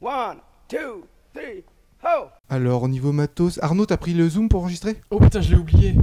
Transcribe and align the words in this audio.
One, 0.00 0.36
two, 0.68 1.02
three, 1.34 1.64
ho! 2.04 2.28
Alors, 2.48 2.84
au 2.84 2.88
niveau 2.88 3.10
matos, 3.10 3.58
Arnaud, 3.60 3.84
t'as 3.84 3.96
pris 3.96 4.14
le 4.14 4.28
zoom 4.28 4.48
pour 4.48 4.60
enregistrer? 4.60 5.00
Oh 5.10 5.18
putain, 5.18 5.40
je 5.40 5.50
l'ai 5.50 5.58
oublié. 5.58 5.96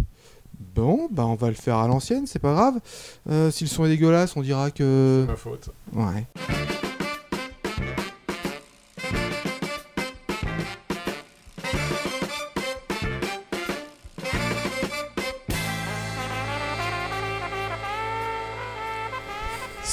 Bon, 0.75 1.07
bah 1.09 1.25
on 1.25 1.35
va 1.35 1.47
le 1.47 1.53
faire 1.53 1.77
à 1.77 1.87
l'ancienne, 1.87 2.27
c'est 2.27 2.39
pas 2.39 2.53
grave. 2.53 2.81
Euh, 3.29 3.51
si 3.51 3.63
le 3.63 3.69
son 3.69 3.85
est 3.85 3.89
dégueulasse, 3.89 4.35
on 4.35 4.41
dira 4.41 4.69
que... 4.71 5.23
Ma 5.25 5.37
faute. 5.37 5.69
Ouais. 5.93 6.25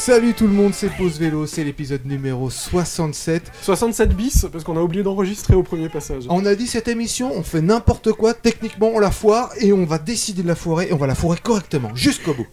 Salut 0.04 0.34
tout 0.34 0.48
le 0.48 0.52
monde, 0.52 0.74
c'est 0.74 0.88
Pause 0.88 1.16
Vélo, 1.20 1.46
c'est 1.46 1.62
l'épisode 1.62 2.04
numéro 2.04 2.50
67. 2.50 3.52
67 3.62 4.16
bis, 4.16 4.46
parce 4.50 4.64
qu'on 4.64 4.76
a 4.76 4.80
oublié 4.80 5.04
d'enregistrer 5.04 5.54
au 5.54 5.62
premier 5.62 5.88
passage. 5.88 6.24
On 6.28 6.44
a 6.44 6.56
dit 6.56 6.66
cette 6.66 6.88
émission, 6.88 7.30
on 7.32 7.44
fait 7.44 7.60
n'importe 7.60 8.10
quoi, 8.10 8.34
techniquement 8.34 8.90
on 8.92 8.98
la 8.98 9.12
foire 9.12 9.50
et 9.60 9.72
on 9.72 9.84
va 9.84 9.98
décider 9.98 10.42
de 10.42 10.48
la 10.48 10.56
foirer 10.56 10.88
et 10.88 10.92
on 10.92 10.96
va 10.96 11.06
la 11.06 11.14
foirer 11.14 11.38
correctement, 11.40 11.94
jusqu'au 11.94 12.34
bout. 12.34 12.48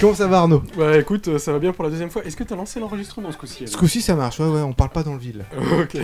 Comment 0.00 0.14
ça 0.14 0.26
va 0.26 0.38
Arnaud? 0.40 0.64
Bah 0.76 0.98
écoute, 0.98 1.28
euh, 1.28 1.38
ça 1.38 1.52
va 1.52 1.60
bien 1.60 1.72
pour 1.72 1.84
la 1.84 1.90
deuxième 1.90 2.10
fois. 2.10 2.24
Est-ce 2.24 2.36
que 2.36 2.42
t'as 2.42 2.56
lancé 2.56 2.80
l'enregistrement 2.80 3.30
ce 3.30 3.36
coup-ci 3.36 3.68
Ce 3.68 3.76
coup-ci 3.76 4.02
ça 4.02 4.16
marche, 4.16 4.40
ouais 4.40 4.48
ouais, 4.48 4.62
on 4.62 4.72
parle 4.72 4.90
pas 4.90 5.04
dans 5.04 5.12
le 5.12 5.20
vide. 5.20 5.44
Ok. 5.80 5.96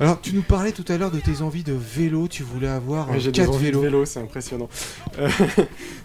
Alors 0.00 0.18
tu 0.22 0.32
nous 0.32 0.42
parlais 0.42 0.72
tout 0.72 0.84
à 0.88 0.96
l'heure 0.96 1.10
de 1.10 1.20
tes 1.20 1.42
envies 1.42 1.62
de 1.62 1.74
vélo, 1.74 2.26
tu 2.26 2.42
voulais 2.42 2.68
avoir 2.68 3.10
Ouais, 3.10 3.16
un 3.16 3.18
J'ai 3.18 3.32
des 3.32 3.42
4 3.42 3.50
envies 3.50 3.58
de 3.66 3.70
vélos. 3.72 3.82
vélo, 3.82 4.04
c'est 4.06 4.20
impressionnant. 4.20 4.70
Euh, 5.18 5.28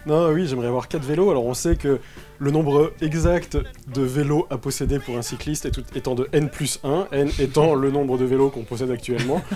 non, 0.06 0.30
oui, 0.32 0.46
j'aimerais 0.46 0.68
avoir 0.68 0.88
4 0.88 1.02
vélos. 1.04 1.30
Alors 1.30 1.44
on 1.44 1.54
sait 1.54 1.76
que 1.76 2.00
le 2.42 2.50
nombre 2.50 2.92
exact 3.00 3.56
de 3.94 4.02
vélos 4.02 4.46
à 4.50 4.58
posséder 4.58 4.98
pour 4.98 5.16
un 5.16 5.22
cycliste 5.22 5.64
est 5.64 5.70
tout- 5.70 5.84
étant 5.94 6.16
de 6.16 6.28
n 6.32 6.48
plus 6.50 6.80
1, 6.82 7.06
n 7.12 7.30
étant 7.38 7.74
le 7.74 7.92
nombre 7.92 8.18
de 8.18 8.24
vélos 8.24 8.50
qu'on 8.50 8.64
possède 8.64 8.90
actuellement. 8.90 9.40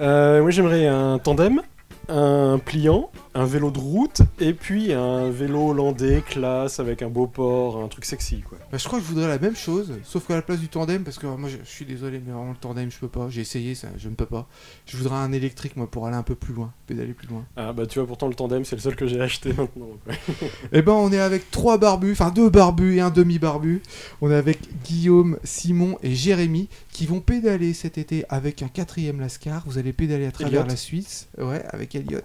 Euh, 0.00 0.42
moi 0.42 0.50
j'aimerais 0.52 0.86
un 0.86 1.18
tandem, 1.18 1.60
un 2.08 2.60
pliant, 2.64 3.10
un 3.38 3.44
vélo 3.44 3.70
de 3.70 3.78
route 3.78 4.22
et 4.40 4.52
puis 4.52 4.92
un 4.92 5.30
vélo 5.30 5.70
hollandais 5.70 6.24
classe 6.26 6.80
avec 6.80 7.02
un 7.02 7.08
beau 7.08 7.28
port, 7.28 7.80
un 7.80 7.86
truc 7.86 8.04
sexy 8.04 8.40
quoi. 8.40 8.58
Bah, 8.72 8.78
je 8.78 8.84
crois 8.84 8.98
que 8.98 9.04
je 9.04 9.10
voudrais 9.10 9.28
la 9.28 9.38
même 9.38 9.54
chose, 9.54 9.92
sauf 10.02 10.26
qu'à 10.26 10.34
la 10.34 10.42
place 10.42 10.58
du 10.58 10.68
tandem, 10.68 11.04
parce 11.04 11.18
que 11.18 11.26
moi 11.28 11.48
je, 11.48 11.58
je 11.62 11.70
suis 11.70 11.84
désolé, 11.84 12.20
mais 12.24 12.32
vraiment 12.32 12.50
le 12.50 12.56
tandem 12.56 12.90
je 12.90 12.98
peux 12.98 13.08
pas, 13.08 13.28
j'ai 13.30 13.42
essayé 13.42 13.76
ça, 13.76 13.88
je 13.96 14.08
ne 14.08 14.16
peux 14.16 14.26
pas. 14.26 14.48
Je 14.86 14.96
voudrais 14.96 15.16
un 15.16 15.30
électrique 15.30 15.76
moi 15.76 15.88
pour 15.88 16.08
aller 16.08 16.16
un 16.16 16.24
peu 16.24 16.34
plus 16.34 16.52
loin, 16.52 16.72
pédaler 16.88 17.12
plus 17.12 17.28
loin. 17.28 17.44
Ah 17.56 17.72
bah 17.72 17.86
tu 17.86 18.00
vois 18.00 18.08
pourtant 18.08 18.26
le 18.26 18.34
tandem 18.34 18.64
c'est 18.64 18.74
le 18.74 18.82
seul 18.82 18.96
que 18.96 19.06
j'ai 19.06 19.20
acheté 19.20 19.52
maintenant. 19.52 19.90
Et 20.72 20.82
ben 20.82 20.94
on 20.94 21.12
est 21.12 21.20
avec 21.20 21.48
trois 21.52 21.78
barbus, 21.78 22.12
enfin 22.12 22.32
deux 22.32 22.50
barbus 22.50 22.96
et 22.96 23.00
un 23.00 23.10
demi-barbu. 23.10 23.82
On 24.20 24.32
est 24.32 24.34
avec 24.34 24.58
Guillaume, 24.84 25.38
Simon 25.44 25.96
et 26.02 26.12
Jérémy 26.12 26.68
qui 26.90 27.06
vont 27.06 27.20
pédaler 27.20 27.74
cet 27.74 27.98
été 27.98 28.24
avec 28.28 28.62
un 28.64 28.68
quatrième 28.68 29.20
Lascar. 29.20 29.62
Vous 29.66 29.78
allez 29.78 29.92
pédaler 29.92 30.26
à 30.26 30.32
travers 30.32 30.62
Elliot. 30.62 30.70
la 30.70 30.76
Suisse, 30.76 31.28
ouais, 31.38 31.62
avec 31.70 31.94
Elliot. 31.94 32.18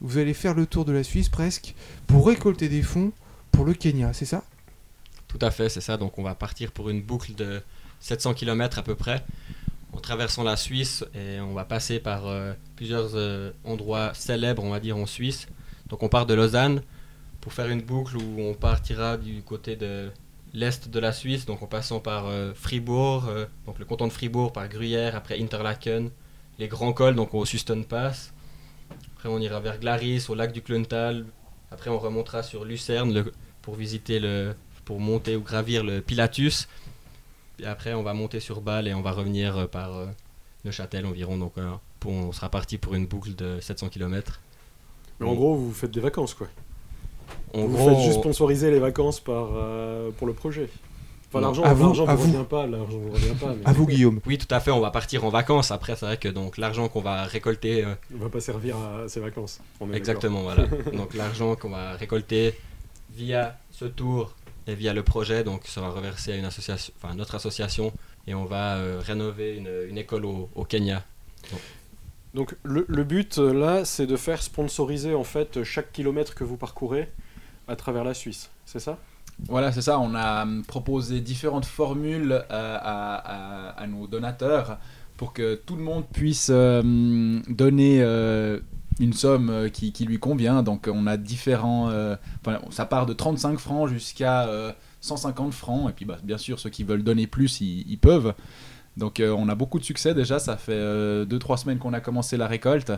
Vous 0.00 0.18
allez 0.18 0.34
faire 0.34 0.54
le 0.54 0.66
tour 0.66 0.84
de 0.84 0.92
la 0.92 1.02
Suisse 1.02 1.28
presque 1.28 1.74
pour 2.06 2.26
récolter 2.26 2.68
des 2.68 2.82
fonds 2.82 3.12
pour 3.50 3.64
le 3.64 3.72
Kenya, 3.72 4.12
c'est 4.12 4.26
ça? 4.26 4.44
Tout 5.28 5.38
à 5.40 5.50
fait, 5.50 5.68
c'est 5.68 5.80
ça. 5.80 5.96
Donc 5.96 6.18
on 6.18 6.22
va 6.22 6.34
partir 6.34 6.72
pour 6.72 6.90
une 6.90 7.02
boucle 7.02 7.34
de 7.34 7.62
700 8.00 8.34
km 8.34 8.78
à 8.78 8.82
peu 8.82 8.94
près, 8.94 9.24
en 9.92 9.98
traversant 9.98 10.42
la 10.42 10.56
Suisse 10.56 11.04
et 11.14 11.40
on 11.40 11.54
va 11.54 11.64
passer 11.64 11.98
par 11.98 12.26
euh, 12.26 12.52
plusieurs 12.76 13.10
euh, 13.14 13.52
endroits 13.64 14.12
célèbres, 14.14 14.62
on 14.62 14.70
va 14.70 14.80
dire, 14.80 14.96
en 14.96 15.06
Suisse. 15.06 15.48
Donc 15.88 16.02
on 16.02 16.08
part 16.08 16.26
de 16.26 16.34
Lausanne 16.34 16.82
pour 17.40 17.52
faire 17.52 17.68
une 17.68 17.80
boucle 17.80 18.16
où 18.16 18.40
on 18.40 18.54
partira 18.54 19.16
du 19.16 19.42
côté 19.42 19.76
de 19.76 20.10
l'est 20.52 20.88
de 20.88 20.98
la 20.98 21.12
Suisse, 21.12 21.46
donc 21.46 21.62
en 21.62 21.66
passant 21.66 22.00
par 22.00 22.26
euh, 22.26 22.52
Fribourg, 22.54 23.24
donc 23.66 23.78
le 23.78 23.84
canton 23.84 24.06
de 24.06 24.12
Fribourg, 24.12 24.52
par 24.52 24.68
Gruyère, 24.68 25.16
après 25.16 25.40
Interlaken, 25.40 26.10
les 26.58 26.68
grands 26.68 26.92
cols, 26.92 27.14
donc 27.14 27.34
au 27.34 27.44
Susten 27.44 27.84
Pass. 27.84 28.32
Après 29.26 29.34
on 29.36 29.40
ira 29.40 29.58
vers 29.58 29.80
Glaris, 29.80 30.26
au 30.28 30.36
lac 30.36 30.52
du 30.52 30.62
Kluntal. 30.62 31.26
Après 31.72 31.90
on 31.90 31.98
remontera 31.98 32.44
sur 32.44 32.64
Lucerne 32.64 33.12
le- 33.12 33.32
pour 33.60 33.74
visiter 33.74 34.20
le, 34.20 34.54
pour 34.84 35.00
monter 35.00 35.34
ou 35.34 35.40
gravir 35.40 35.82
le 35.82 36.00
Pilatus. 36.00 36.68
Et 37.58 37.66
après, 37.66 37.92
on 37.94 38.04
va 38.04 38.14
monter 38.14 38.38
sur 38.38 38.60
Bâle 38.60 38.86
et 38.86 38.94
on 38.94 39.02
va 39.02 39.10
revenir 39.10 39.56
euh, 39.56 39.66
par 39.66 39.96
euh, 39.96 40.06
Neuchâtel 40.64 41.04
environ. 41.06 41.38
Donc, 41.38 41.54
euh, 41.58 41.72
pour- 41.98 42.12
on 42.12 42.30
sera 42.30 42.50
parti 42.50 42.78
pour 42.78 42.94
une 42.94 43.06
boucle 43.06 43.34
de 43.34 43.58
700 43.60 43.88
km. 43.88 44.38
Mais 45.18 45.26
en 45.26 45.34
gros 45.34 45.56
vous 45.56 45.72
faites 45.72 45.90
des 45.90 45.98
vacances 46.00 46.32
quoi. 46.34 46.46
En 47.52 47.62
vous 47.66 47.76
gros, 47.76 47.88
faites 47.88 48.04
juste 48.04 48.18
on- 48.18 48.20
sponsoriser 48.20 48.70
les 48.70 48.78
vacances 48.78 49.18
par, 49.18 49.48
euh, 49.56 50.12
pour 50.12 50.28
le 50.28 50.34
projet. 50.34 50.68
Enfin, 51.28 51.40
l'argent, 51.40 51.62
À 51.64 51.74
vous, 51.74 51.84
l'argent 51.86 52.06
à 52.06 52.14
vous 52.14 52.22
vous. 52.24 52.32
revient 52.32 52.48
pas, 52.48 52.66
l'argent 52.66 52.98
vous 52.98 53.10
revient 53.10 53.34
pas. 53.40 53.54
Mais 53.58 53.66
À 53.66 53.72
vous 53.72 53.86
Guillaume. 53.86 54.20
oui, 54.26 54.38
tout 54.38 54.52
à 54.54 54.60
fait, 54.60 54.70
on 54.70 54.80
va 54.80 54.90
partir 54.90 55.24
en 55.24 55.28
vacances. 55.28 55.70
Après, 55.70 55.96
c'est 55.96 56.06
vrai 56.06 56.16
que 56.18 56.28
donc 56.28 56.56
l'argent 56.56 56.88
qu'on 56.88 57.00
va 57.02 57.24
récolter, 57.24 57.84
euh, 57.84 57.94
On 58.14 58.22
va 58.22 58.28
pas 58.30 58.40
servir 58.40 58.76
à 58.76 59.08
ces 59.08 59.20
vacances. 59.20 59.60
On 59.80 59.92
est 59.92 59.96
exactement, 59.96 60.42
voilà. 60.42 60.66
donc 60.92 61.14
l'argent 61.14 61.56
qu'on 61.56 61.70
va 61.70 61.92
récolter 61.96 62.54
via 63.14 63.58
ce 63.72 63.84
tour 63.86 64.34
et 64.68 64.74
via 64.74 64.92
le 64.94 65.02
projet, 65.02 65.42
donc 65.44 65.66
sera 65.66 65.90
reversé 65.90 66.32
à 66.32 66.36
une 66.36 66.44
association, 66.44 66.92
enfin 67.00 67.14
notre 67.14 67.34
association, 67.34 67.92
et 68.26 68.34
on 68.34 68.44
va 68.44 68.76
euh, 68.76 69.00
rénover 69.04 69.56
une, 69.56 69.70
une 69.88 69.98
école 69.98 70.24
au, 70.26 70.48
au 70.54 70.64
Kenya. 70.64 71.04
Donc 72.34 72.54
le, 72.64 72.84
le 72.88 73.04
but 73.04 73.38
euh, 73.38 73.52
là, 73.54 73.84
c'est 73.84 74.06
de 74.06 74.16
faire 74.16 74.42
sponsoriser 74.42 75.14
en 75.14 75.24
fait 75.24 75.62
chaque 75.64 75.92
kilomètre 75.92 76.34
que 76.34 76.44
vous 76.44 76.56
parcourez 76.56 77.08
à 77.68 77.76
travers 77.76 78.04
la 78.04 78.14
Suisse. 78.14 78.50
C'est 78.64 78.80
ça? 78.80 78.98
Voilà, 79.44 79.70
c'est 79.72 79.82
ça. 79.82 79.98
On 79.98 80.14
a 80.14 80.42
hum, 80.42 80.64
proposé 80.64 81.20
différentes 81.20 81.66
formules 81.66 82.32
euh, 82.50 82.78
à, 82.80 83.86
nos 83.86 84.06
donateurs 84.06 84.78
pour 85.16 85.32
que 85.32 85.54
tout 85.54 85.76
le 85.76 85.82
monde 85.82 86.04
puisse 86.12 86.48
euh, 86.50 87.40
donner 87.48 88.02
euh, 88.02 88.58
une 89.00 89.12
somme 89.12 89.50
euh, 89.50 89.68
qui, 89.68 89.92
lui 90.04 90.18
convient. 90.18 90.62
Donc, 90.62 90.88
on 90.92 91.06
a 91.06 91.16
différents. 91.16 91.90
euh, 91.90 92.16
enfin, 92.44 92.58
ça 92.70 92.86
part 92.86 93.06
de 93.06 93.12
35 93.12 93.58
francs 93.58 93.88
jusqu'à 93.88 94.48
euh, 94.48 94.72
150 95.00 95.52
francs. 95.52 95.90
Et 95.90 95.92
puis, 95.92 96.04
bah, 96.04 96.18
bien 96.22 96.38
sûr, 96.38 96.58
ceux 96.58 96.70
qui 96.70 96.84
veulent 96.84 97.04
donner 97.04 97.26
plus, 97.26 97.60
ils, 97.60 97.98
peuvent. 97.98 98.34
Donc, 98.96 99.20
euh, 99.20 99.34
on 99.36 99.48
a 99.48 99.54
beaucoup 99.54 99.78
de 99.78 99.84
succès 99.84 100.14
déjà. 100.14 100.38
Ça 100.38 100.56
fait 100.56 101.24
2-3 101.24 101.58
semaines 101.58 101.78
qu'on 101.78 101.92
a 101.92 102.00
commencé 102.00 102.36
la 102.36 102.46
récolte. 102.46 102.90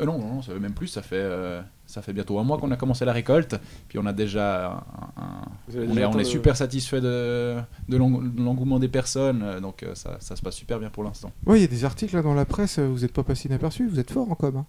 Euh, 0.00 0.04
non, 0.04 0.18
non, 0.18 0.42
ça 0.42 0.52
fait 0.52 0.60
même 0.60 0.74
plus. 0.74 0.88
Ça 0.88 1.02
fait, 1.02 1.16
euh, 1.16 1.62
ça 1.86 2.02
fait 2.02 2.12
bientôt 2.12 2.38
un 2.38 2.44
mois 2.44 2.58
qu'on 2.58 2.70
a 2.70 2.76
commencé 2.76 3.04
la 3.04 3.12
récolte. 3.12 3.56
Puis, 3.88 3.98
on 3.98 4.06
a 4.06 4.12
déjà 4.12 4.66
un- 4.66 5.22
un, 5.22 5.42
on 5.74 5.80
est, 5.82 5.86
déjà 5.86 6.06
on 6.08 6.10
atteint 6.10 6.18
est 6.18 6.22
le- 6.22 6.24
super 6.24 6.56
satisfait 6.56 7.00
de, 7.00 7.56
de 7.88 7.96
l'eng- 7.96 8.20
de 8.22 8.42
l'engouement 8.42 8.78
des 8.78 8.88
personnes, 8.88 9.42
euh, 9.42 9.60
donc 9.60 9.82
euh, 9.82 9.94
ça, 9.94 10.16
ça 10.20 10.36
se 10.36 10.42
passe 10.42 10.54
super 10.56 10.78
bien 10.78 10.90
pour 10.90 11.04
l'instant. 11.04 11.32
Ouais, 11.46 11.58
il 11.58 11.62
y 11.62 11.64
a 11.64 11.68
des 11.68 11.84
articles 11.84 12.14
là 12.16 12.22
dans 12.22 12.34
la 12.34 12.44
presse, 12.44 12.78
euh, 12.78 12.86
vous 12.88 13.04
êtes 13.04 13.12
pas 13.12 13.22
passé 13.22 13.48
inaperçu, 13.48 13.86
vous 13.88 13.98
êtes 14.00 14.10
fort 14.10 14.30
en 14.30 14.34
com. 14.34 14.56
Hein. 14.56 14.66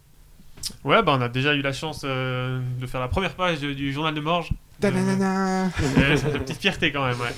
Ouais, 0.83 1.01
bah 1.03 1.15
on 1.17 1.21
a 1.21 1.29
déjà 1.29 1.53
eu 1.53 1.61
la 1.61 1.71
chance 1.71 2.01
euh, 2.03 2.59
de 2.81 2.87
faire 2.87 2.99
la 2.99 3.07
première 3.07 3.35
page 3.35 3.59
du, 3.59 3.73
du 3.75 3.93
journal 3.93 4.13
de 4.13 4.19
Morges. 4.21 4.51
Ta-na-na-na. 4.79 5.65
Ouais, 5.65 6.17
c'est 6.17 6.31
une 6.35 6.39
petite 6.43 6.57
fierté 6.61 6.91
quand 6.91 7.05
même, 7.05 7.19
ouais. 7.19 7.33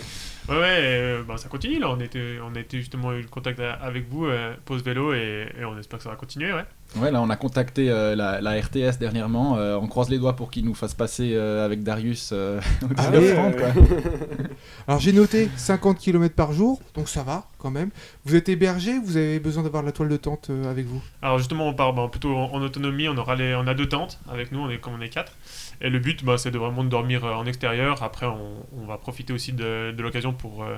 Ouais, 0.49 0.57
ouais, 0.57 0.79
euh, 0.81 1.23
bah, 1.23 1.37
ça 1.37 1.47
continue 1.47 1.79
là. 1.79 1.89
On 1.89 1.99
était, 1.99 2.37
on 2.43 2.55
a 2.55 2.59
été 2.59 2.79
justement 2.79 3.13
eu 3.13 3.21
le 3.21 3.27
contact 3.27 3.59
avec 3.59 4.09
vous, 4.09 4.25
euh, 4.25 4.53
pause 4.65 4.83
vélo, 4.83 5.13
et, 5.13 5.47
et 5.59 5.65
on 5.65 5.77
espère 5.77 5.99
que 5.99 6.03
ça 6.03 6.09
va 6.09 6.15
continuer, 6.15 6.51
ouais. 6.51 6.65
Ouais, 6.95 7.11
là 7.11 7.21
on 7.21 7.29
a 7.29 7.35
contacté 7.35 7.91
euh, 7.91 8.15
la, 8.15 8.41
la 8.41 8.59
RTS 8.59 8.97
dernièrement, 8.99 9.57
euh, 9.57 9.75
on 9.75 9.85
croise 9.87 10.09
les 10.09 10.17
doigts 10.17 10.35
pour 10.35 10.49
qu'ils 10.49 10.65
nous 10.65 10.73
fassent 10.73 10.95
passer 10.95 11.33
euh, 11.35 11.63
avec 11.63 11.83
Darius 11.83 12.31
euh, 12.33 12.59
au 12.81 12.87
Ah 12.97 13.11
19 13.11 13.21
ouais, 13.21 13.33
francs, 13.35 13.55
quoi. 13.57 13.67
Alors 14.87 14.99
j'ai 14.99 15.13
noté 15.13 15.49
50 15.55 15.99
km 15.99 16.33
par 16.33 16.51
jour, 16.51 16.81
donc 16.95 17.07
ça 17.07 17.21
va 17.21 17.45
quand 17.59 17.69
même. 17.69 17.91
Vous 18.25 18.35
êtes 18.35 18.49
hébergé, 18.49 18.97
vous 19.03 19.17
avez 19.17 19.39
besoin 19.39 19.61
d'avoir 19.61 19.83
la 19.83 19.91
toile 19.91 20.09
de 20.09 20.17
tente 20.17 20.49
euh, 20.49 20.71
avec 20.71 20.87
vous? 20.87 21.03
Alors 21.21 21.37
justement, 21.37 21.67
on 21.67 21.75
part 21.75 21.93
bah, 21.93 22.07
plutôt 22.09 22.35
en, 22.35 22.45
en 22.51 22.61
autonomie. 22.63 23.07
On 23.07 23.17
aura 23.17 23.35
les, 23.35 23.53
on 23.53 23.67
a 23.67 23.75
deux 23.75 23.87
tentes 23.87 24.19
avec 24.27 24.51
nous, 24.51 24.59
on 24.59 24.69
est 24.71 24.79
comme 24.79 24.93
on 24.93 25.01
est 25.01 25.09
quatre. 25.09 25.33
Et 25.81 25.89
le 25.89 25.99
but, 25.99 26.23
bah, 26.25 26.37
c'est 26.37 26.51
de 26.51 26.57
vraiment 26.57 26.83
de 26.83 26.89
dormir 26.89 27.23
euh, 27.25 27.33
en 27.33 27.45
extérieur. 27.45 28.03
Après, 28.03 28.25
on, 28.25 28.65
on 28.81 28.85
va 28.85 28.97
profiter 28.97 29.31
aussi 29.33 29.53
de, 29.53 29.91
de 29.95 30.01
l'occasion 30.03 30.33
pour 30.33 30.63
euh, 30.63 30.75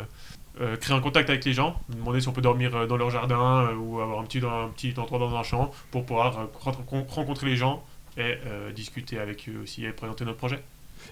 euh, 0.62 0.76
créer 0.78 0.96
un 0.96 1.00
contact 1.02 1.30
avec 1.30 1.44
les 1.46 1.54
gens, 1.54 1.80
demander 1.90 2.22
si 2.22 2.28
on 2.28 2.34
peut 2.34 2.42
dormir 2.42 2.88
dans 2.88 2.98
leur 2.98 3.10
jardin 3.10 3.68
euh, 3.72 3.76
ou 3.76 4.00
avoir 4.00 4.20
un 4.20 4.24
petit, 4.26 4.40
un 4.40 4.70
petit 4.76 4.94
endroit 5.00 5.18
dans 5.20 5.36
un 5.36 5.44
champ 5.44 5.72
pour 5.90 6.06
pouvoir 6.06 6.38
euh, 6.40 6.44
ren- 6.60 7.06
rencontrer 7.10 7.48
les 7.48 7.56
gens 7.56 7.84
et 8.18 8.36
euh, 8.46 8.72
discuter 8.72 9.18
avec 9.20 9.48
eux 9.50 9.62
aussi 9.64 9.86
et 9.86 9.90
présenter 9.92 10.24
notre 10.26 10.38
projet. 10.38 10.60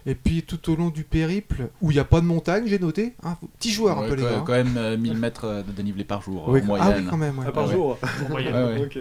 Et 0.06 0.14
puis 0.14 0.44
tout 0.44 0.72
au 0.72 0.76
long 0.76 0.90
du 0.90 1.04
périple, 1.04 1.70
où 1.82 1.90
il 1.90 1.96
n'y 1.96 2.00
a 2.00 2.04
pas 2.06 2.22
de 2.22 2.26
montagne, 2.28 2.66
j'ai 2.68 2.78
noté, 2.78 3.16
hein, 3.24 3.38
petit 3.58 3.72
joueur 3.72 3.98
un 3.98 4.08
peu 4.08 4.14
les 4.14 4.22
gars. 4.22 4.38
hein. 4.38 4.44
quand 4.46 4.54
même 4.54 4.78
euh, 4.78 4.98
1000 4.98 5.18
mètres 5.18 5.64
de 5.66 5.72
dénivelé 5.72 6.04
par 6.04 6.22
jour 6.22 6.48
Oui, 6.48 6.60
en 6.60 6.64
ah 6.64 6.68
moyenne. 6.68 6.94
oui 7.00 7.08
quand 7.10 7.18
même. 7.18 7.40
ouais. 7.40 7.46
Ah, 7.48 7.52
par 7.52 7.66
ouais. 7.68 7.74
jour 7.74 7.98
En 8.26 8.30
moyenne. 8.30 8.54
Ouais, 8.54 8.64
ouais. 8.64 8.80
Ok. 8.86 9.00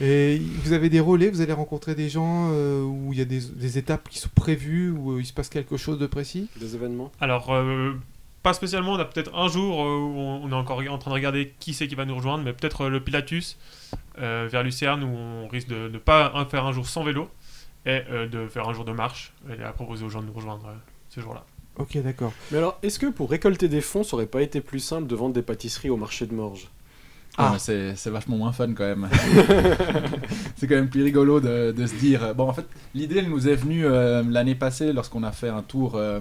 Et 0.00 0.40
vous 0.64 0.72
avez 0.72 0.88
des 0.88 1.00
relais, 1.00 1.30
vous 1.30 1.40
allez 1.40 1.52
rencontrer 1.52 1.94
des 1.94 2.08
gens 2.08 2.50
euh, 2.52 2.82
où 2.82 3.12
il 3.12 3.18
y 3.18 3.22
a 3.22 3.24
des, 3.24 3.40
des 3.40 3.78
étapes 3.78 4.08
qui 4.08 4.18
sont 4.18 4.30
prévues, 4.34 4.90
où 4.90 5.12
euh, 5.12 5.20
il 5.20 5.26
se 5.26 5.32
passe 5.32 5.48
quelque 5.48 5.76
chose 5.76 5.98
de 5.98 6.06
précis? 6.06 6.48
Des 6.58 6.74
événements? 6.74 7.12
Alors, 7.20 7.52
euh, 7.52 7.92
pas 8.42 8.52
spécialement, 8.52 8.92
on 8.94 8.98
a 8.98 9.04
peut-être 9.04 9.34
un 9.34 9.48
jour 9.48 9.82
euh, 9.82 9.98
où 9.98 10.18
on 10.18 10.50
est 10.50 10.54
encore 10.54 10.82
en 10.88 10.98
train 10.98 11.10
de 11.10 11.14
regarder 11.14 11.54
qui 11.60 11.74
c'est 11.74 11.86
qui 11.86 11.94
va 11.94 12.04
nous 12.04 12.16
rejoindre, 12.16 12.42
mais 12.44 12.52
peut-être 12.52 12.82
euh, 12.82 12.88
le 12.88 13.00
Pilatus 13.00 13.58
euh, 14.18 14.48
vers 14.50 14.62
Lucerne 14.62 15.04
où 15.04 15.16
on 15.16 15.48
risque 15.48 15.68
de 15.68 15.88
ne 15.88 15.98
pas 15.98 16.46
faire 16.50 16.64
un 16.66 16.72
jour 16.72 16.86
sans 16.88 17.04
vélo 17.04 17.28
et 17.86 18.00
euh, 18.10 18.26
de 18.26 18.48
faire 18.48 18.68
un 18.68 18.74
jour 18.74 18.84
de 18.84 18.92
marche 18.92 19.32
et 19.48 19.62
à 19.62 19.72
proposer 19.72 20.04
aux 20.04 20.08
gens 20.08 20.22
de 20.22 20.26
nous 20.26 20.32
rejoindre 20.32 20.66
euh, 20.66 20.74
ce 21.08 21.20
jour-là. 21.20 21.44
Ok, 21.76 21.96
d'accord. 22.02 22.32
Mais 22.50 22.58
alors, 22.58 22.78
est-ce 22.82 22.98
que 22.98 23.06
pour 23.06 23.30
récolter 23.30 23.68
des 23.68 23.80
fonds, 23.80 24.04
ça 24.04 24.14
aurait 24.16 24.26
pas 24.26 24.42
été 24.42 24.60
plus 24.60 24.80
simple 24.80 25.06
de 25.06 25.14
vendre 25.14 25.34
des 25.34 25.42
pâtisseries 25.42 25.88
au 25.88 25.96
marché 25.96 26.26
de 26.26 26.34
Morges? 26.34 26.68
Ah, 27.38 27.56
c'est 27.58 27.94
vachement 28.08 28.36
moins 28.36 28.52
fun 28.52 28.74
quand 28.74 28.84
même. 28.84 29.08
c'est 30.56 30.66
quand 30.66 30.74
même 30.74 30.90
plus 30.90 31.02
rigolo 31.02 31.40
de, 31.40 31.74
se 31.86 31.94
dire. 31.94 32.22
euh, 32.24 32.34
Bon, 32.34 32.48
en 32.48 32.52
fait, 32.52 32.66
l'idée 32.94 33.18
elle 33.18 33.30
nous 33.30 33.48
est 33.48 33.54
venue 33.54 33.86
euh, 33.86 34.22
l'année 34.28 34.54
passée 34.54 34.92
lorsqu'on 34.92 35.22
a 35.22 35.32
fait 35.32 35.48
un 35.48 35.62
tour, 35.62 35.94
euh, 35.96 36.20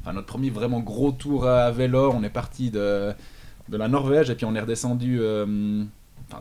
enfin 0.00 0.12
notre 0.12 0.26
premier 0.26 0.50
vraiment 0.50 0.80
gros 0.80 1.10
tour 1.10 1.46
à 1.46 1.70
vélo. 1.72 2.12
On 2.14 2.22
est 2.22 2.30
parti 2.30 2.70
de, 2.70 3.12
de 3.68 3.76
la 3.76 3.88
Norvège 3.88 4.30
et 4.30 4.36
puis 4.36 4.44
on 4.44 4.54
est 4.54 4.60
redescendu 4.60 5.20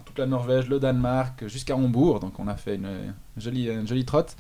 toute 0.06 0.20
la 0.20 0.26
Norvège, 0.26 0.70
le 0.70 0.80
Danemark, 0.80 1.48
jusqu'à 1.48 1.76
Hambourg. 1.76 2.20
Donc 2.20 2.40
on 2.40 2.48
a 2.48 2.56
fait 2.56 2.76
une, 2.76 3.14
jolie, 3.36 3.70
jolie 3.88 4.06
trotte. 4.06 4.36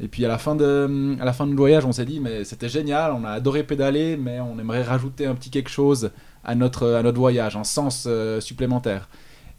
Et 0.00 0.06
puis 0.06 0.24
à 0.24 0.28
la 0.28 0.38
fin 0.38 0.54
de, 0.54 1.16
à 1.18 1.24
la 1.24 1.32
fin 1.32 1.46
de 1.46 1.54
voyage, 1.54 1.84
on 1.86 1.92
s'est 1.92 2.04
dit, 2.04 2.20
mais 2.20 2.44
c'était 2.44 2.68
génial, 2.68 3.12
on 3.12 3.24
a 3.24 3.30
adoré 3.30 3.64
pédaler, 3.64 4.16
mais 4.16 4.38
on 4.38 4.58
aimerait 4.58 4.82
rajouter 4.82 5.26
un 5.26 5.34
petit 5.34 5.50
quelque 5.50 5.70
chose 5.70 6.10
à 6.44 6.54
notre, 6.54 6.92
à 6.92 7.02
notre 7.02 7.18
voyage, 7.18 7.56
un 7.56 7.64
sens 7.64 8.04
euh, 8.06 8.40
supplémentaire. 8.40 9.08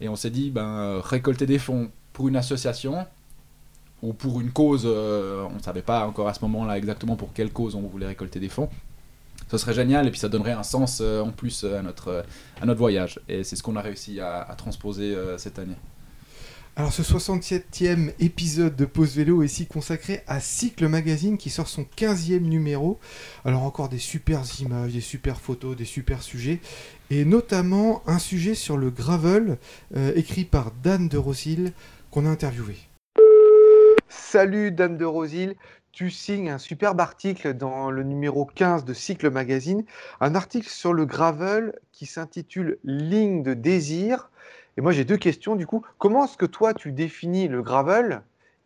Et 0.02 0.10
on 0.10 0.16
s'est 0.16 0.30
dit, 0.30 0.50
ben, 0.50 0.66
euh, 0.66 1.02
récolter 1.04 1.46
des 1.46 1.60
fonds 1.60 1.92
pour 2.14 2.28
une 2.28 2.36
association 2.36 3.06
ou 4.02 4.14
pour 4.14 4.40
une 4.40 4.52
cause, 4.52 4.84
euh, 4.86 5.46
on 5.50 5.56
ne 5.56 5.62
savait 5.62 5.82
pas 5.82 6.08
encore 6.08 6.28
à 6.28 6.34
ce 6.34 6.42
moment-là 6.46 6.78
exactement 6.78 7.16
pour 7.16 7.34
quelle 7.34 7.52
cause 7.52 7.76
on 7.76 7.82
voulait 7.82 8.08
récolter 8.08 8.40
des 8.40 8.50
fonds. 8.50 8.70
Ce 9.50 9.58
serait 9.58 9.74
génial 9.74 10.08
et 10.08 10.12
puis 10.12 10.20
ça 10.20 10.30
donnerait 10.30 10.52
un 10.52 10.64
sens 10.64 11.02
en 11.02 11.32
plus 11.32 11.64
à 11.64 11.82
notre, 11.82 12.24
à 12.62 12.66
notre 12.66 12.80
voyage. 12.80 13.20
Et 13.28 13.44
c'est 13.44 13.56
ce 13.56 13.64
qu'on 13.64 13.76
a 13.78 13.82
réussi 13.82 14.20
à, 14.20 14.54
transposer 14.56 15.18
cette 15.38 15.58
année. 15.58 15.76
Alors 16.76 16.94
ce 16.94 17.02
67e 17.02 18.14
épisode 18.20 18.76
de 18.76 18.86
Pause 18.86 19.18
Vélo 19.18 19.44
est 19.44 19.48
ici 19.48 19.66
consacré 19.66 20.22
à 20.28 20.40
Cycle 20.40 20.88
Magazine 20.88 21.38
qui 21.38 21.50
sort 21.50 21.68
son 21.68 21.86
15e 21.98 22.40
numéro. 22.40 23.00
Alors 23.44 23.64
encore 23.64 23.90
des 23.90 23.98
super 23.98 24.44
images, 24.62 24.94
des 24.94 25.02
super 25.02 25.42
photos, 25.42 25.76
des 25.76 25.86
super 25.86 26.22
sujets. 26.22 26.62
Et 27.10 27.26
notamment 27.26 28.02
un 28.08 28.20
sujet 28.20 28.56
sur 28.56 28.78
le 28.78 28.92
gravel 28.92 29.58
euh, 29.96 30.14
écrit 30.16 30.46
par 30.46 30.72
Dan 30.72 31.10
de 31.10 31.18
Rosil 31.18 31.74
qu'on 32.12 32.26
a 32.26 32.30
interviewé. 32.30 32.78
Salut 34.08 34.72
Dan 34.72 34.98
de 34.98 35.06
Rosil, 35.06 35.56
tu 35.92 36.10
signes 36.10 36.50
un 36.50 36.60
superbe 36.60 37.02
article 37.02 37.56
dans 37.56 37.92
le 37.92 38.04
numéro 38.04 38.46
15 38.46 38.86
de 38.86 38.94
Cycle 38.94 39.32
Magazine, 39.32 39.84
un 40.22 40.36
article 40.36 40.70
sur 40.70 40.94
le 40.94 41.06
gravel 41.06 41.74
qui 41.92 42.06
s'intitule 42.06 42.80
Ligne 42.84 43.44
de 43.44 43.54
désir. 43.54 44.30
Et 44.78 44.82
moi 44.82 44.92
j'ai 44.92 45.06
deux 45.06 45.18
questions 45.18 45.56
du 45.56 45.66
coup. 45.66 45.84
Comment 45.98 46.26
est-ce 46.26 46.38
que 46.38 46.46
toi 46.46 46.74
tu 46.74 46.92
définis 46.92 47.48
le 47.48 47.62
gravel 47.62 48.22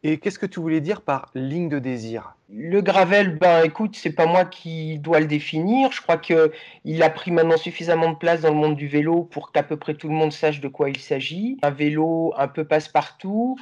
et 0.05 0.17
qu'est-ce 0.17 0.37
que 0.37 0.45
tu 0.45 0.59
voulais 0.59 0.81
dire 0.81 1.01
par 1.01 1.29
ligne 1.33 1.69
de 1.69 1.79
désir? 1.79 2.35
Le 2.49 2.81
gravel, 2.81 3.37
ben 3.39 3.63
écoute, 3.63 3.95
c'est 3.95 4.11
pas 4.11 4.25
moi 4.25 4.43
qui 4.43 4.99
dois 4.99 5.21
le 5.21 5.27
définir. 5.27 5.93
Je 5.93 6.01
crois 6.01 6.17
que 6.17 6.51
il 6.83 7.01
a 7.03 7.09
pris 7.09 7.31
maintenant 7.31 7.55
suffisamment 7.55 8.11
de 8.11 8.17
place 8.17 8.41
dans 8.41 8.49
le 8.49 8.55
monde 8.55 8.75
du 8.75 8.87
vélo 8.87 9.23
pour 9.23 9.53
qu'à 9.53 9.63
peu 9.63 9.77
près 9.77 9.93
tout 9.93 10.09
le 10.09 10.13
monde 10.13 10.33
sache 10.33 10.59
de 10.59 10.67
quoi 10.67 10.89
il 10.89 10.99
s'agit. 10.99 11.57
Un 11.63 11.69
vélo 11.69 12.33
un 12.37 12.49
peu 12.49 12.65
passe-partout, 12.65 13.57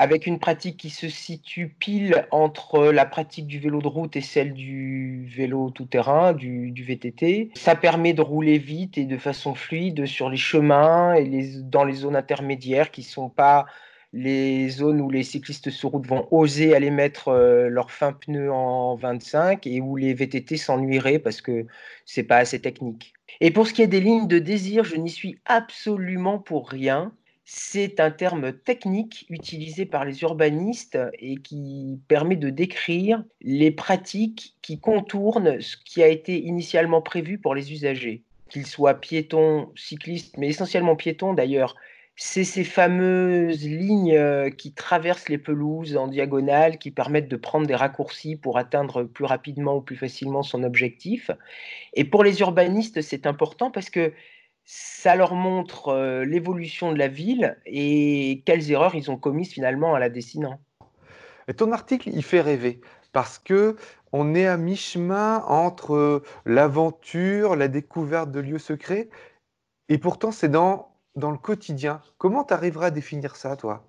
avec 0.00 0.26
une 0.26 0.38
pratique 0.38 0.78
qui 0.78 0.88
se 0.88 1.10
situe 1.10 1.68
pile 1.68 2.26
entre 2.30 2.86
la 2.86 3.04
pratique 3.04 3.46
du 3.46 3.58
vélo 3.58 3.82
de 3.82 3.86
route 3.86 4.16
et 4.16 4.22
celle 4.22 4.54
du 4.54 5.26
vélo 5.36 5.68
tout-terrain, 5.68 6.32
du, 6.32 6.70
du 6.70 6.84
VTT. 6.84 7.50
Ça 7.54 7.76
permet 7.76 8.14
de 8.14 8.22
rouler 8.22 8.56
vite 8.56 8.96
et 8.96 9.04
de 9.04 9.18
façon 9.18 9.54
fluide 9.54 10.06
sur 10.06 10.30
les 10.30 10.38
chemins 10.38 11.12
et 11.16 11.52
dans 11.64 11.84
les 11.84 11.92
zones 11.92 12.16
intermédiaires 12.16 12.90
qui 12.90 13.02
sont 13.02 13.28
pas 13.28 13.66
les 14.14 14.70
zones 14.70 15.02
où 15.02 15.10
les 15.10 15.22
cyclistes 15.22 15.68
sur 15.68 15.90
route 15.90 16.06
vont 16.06 16.26
oser 16.30 16.74
aller 16.74 16.90
mettre 16.90 17.28
euh, 17.28 17.68
leurs 17.68 17.90
fins 17.90 18.14
pneus 18.14 18.50
en 18.50 18.94
25 18.94 19.66
et 19.66 19.82
où 19.82 19.96
les 19.96 20.14
VTT 20.14 20.56
s'ennuieraient 20.56 21.18
parce 21.18 21.42
que 21.42 21.66
c'est 22.06 22.22
pas 22.22 22.38
assez 22.38 22.58
technique. 22.58 23.12
Et 23.42 23.50
pour 23.50 23.66
ce 23.66 23.74
qui 23.74 23.82
est 23.82 23.86
des 23.86 24.00
lignes 24.00 24.28
de 24.28 24.38
désir, 24.38 24.82
je 24.82 24.96
n'y 24.96 25.10
suis 25.10 25.38
absolument 25.44 26.38
pour 26.38 26.70
rien. 26.70 27.12
C'est 27.52 27.98
un 27.98 28.12
terme 28.12 28.52
technique 28.52 29.26
utilisé 29.28 29.84
par 29.84 30.04
les 30.04 30.22
urbanistes 30.22 30.96
et 31.18 31.34
qui 31.34 31.98
permet 32.06 32.36
de 32.36 32.48
décrire 32.48 33.24
les 33.40 33.72
pratiques 33.72 34.54
qui 34.62 34.78
contournent 34.78 35.60
ce 35.60 35.76
qui 35.76 36.00
a 36.00 36.06
été 36.06 36.40
initialement 36.40 37.02
prévu 37.02 37.38
pour 37.38 37.56
les 37.56 37.72
usagers, 37.72 38.22
qu'ils 38.50 38.68
soient 38.68 38.94
piétons, 38.94 39.72
cyclistes, 39.74 40.36
mais 40.38 40.46
essentiellement 40.46 40.94
piétons 40.94 41.34
d'ailleurs. 41.34 41.74
C'est 42.14 42.44
ces 42.44 42.62
fameuses 42.62 43.66
lignes 43.66 44.14
euh, 44.14 44.50
qui 44.50 44.72
traversent 44.72 45.28
les 45.28 45.38
pelouses 45.38 45.96
en 45.96 46.06
diagonale, 46.06 46.78
qui 46.78 46.92
permettent 46.92 47.28
de 47.28 47.36
prendre 47.36 47.66
des 47.66 47.74
raccourcis 47.74 48.36
pour 48.36 48.58
atteindre 48.58 49.02
plus 49.02 49.24
rapidement 49.24 49.78
ou 49.78 49.80
plus 49.80 49.96
facilement 49.96 50.44
son 50.44 50.62
objectif. 50.62 51.32
Et 51.94 52.04
pour 52.04 52.22
les 52.22 52.38
urbanistes, 52.42 53.02
c'est 53.02 53.26
important 53.26 53.72
parce 53.72 53.90
que 53.90 54.12
ça 54.64 55.16
leur 55.16 55.34
montre 55.34 55.88
euh, 55.88 56.24
l'évolution 56.24 56.92
de 56.92 56.98
la 56.98 57.08
ville 57.08 57.58
et 57.66 58.42
quelles 58.46 58.70
erreurs 58.70 58.94
ils 58.94 59.10
ont 59.10 59.16
commises 59.16 59.52
finalement 59.52 59.92
en 59.92 59.98
la 59.98 60.08
dessinant. 60.08 60.60
Et 61.48 61.54
ton 61.54 61.72
article, 61.72 62.10
il 62.12 62.22
fait 62.22 62.40
rêver 62.40 62.80
parce 63.12 63.38
que 63.38 63.76
on 64.12 64.34
est 64.34 64.46
à 64.46 64.56
mi-chemin 64.56 65.44
entre 65.46 66.22
l'aventure, 66.44 67.56
la 67.56 67.68
découverte 67.68 68.30
de 68.30 68.40
lieux 68.40 68.58
secrets, 68.58 69.08
et 69.88 69.98
pourtant 69.98 70.32
c'est 70.32 70.48
dans, 70.48 70.94
dans 71.16 71.30
le 71.30 71.38
quotidien. 71.38 72.00
Comment 72.18 72.44
tu 72.44 72.54
arriveras 72.54 72.86
à 72.86 72.90
définir 72.90 73.36
ça, 73.36 73.56
toi? 73.56 73.84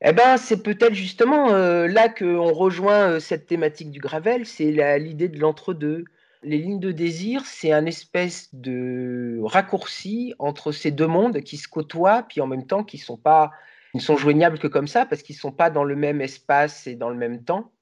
Eh 0.00 0.12
ben, 0.12 0.36
c'est 0.36 0.62
peut-être 0.62 0.94
justement 0.94 1.50
euh, 1.50 1.86
là 1.86 2.08
qu'on 2.08 2.52
rejoint 2.52 3.12
euh, 3.12 3.20
cette 3.20 3.46
thématique 3.46 3.90
du 3.90 4.00
gravel, 4.00 4.44
c'est 4.44 4.98
l'idée 4.98 5.28
de 5.28 5.38
l'entre-deux. 5.38 6.04
Les 6.44 6.58
lignes 6.58 6.78
de 6.78 6.92
désir, 6.92 7.46
c'est 7.46 7.72
un 7.72 7.86
espèce 7.86 8.54
de 8.54 9.40
raccourci 9.42 10.34
entre 10.38 10.72
ces 10.72 10.90
deux 10.90 11.06
mondes 11.06 11.40
qui 11.40 11.56
se 11.56 11.68
côtoient, 11.68 12.24
puis 12.28 12.42
en 12.42 12.46
même 12.46 12.66
temps 12.66 12.84
qui 12.84 12.98
sont 12.98 13.16
pas, 13.16 13.50
ils 13.94 13.98
ne 13.98 14.02
sont 14.02 14.18
joignables 14.18 14.58
que 14.58 14.66
comme 14.66 14.86
ça, 14.86 15.06
parce 15.06 15.22
qu'ils 15.22 15.36
ne 15.36 15.40
sont 15.40 15.52
pas 15.52 15.70
dans 15.70 15.84
le 15.84 15.96
même 15.96 16.20
espace 16.20 16.86
et 16.86 16.96
dans 16.96 17.08
le 17.08 17.16
même 17.16 17.42
temps. 17.42 17.72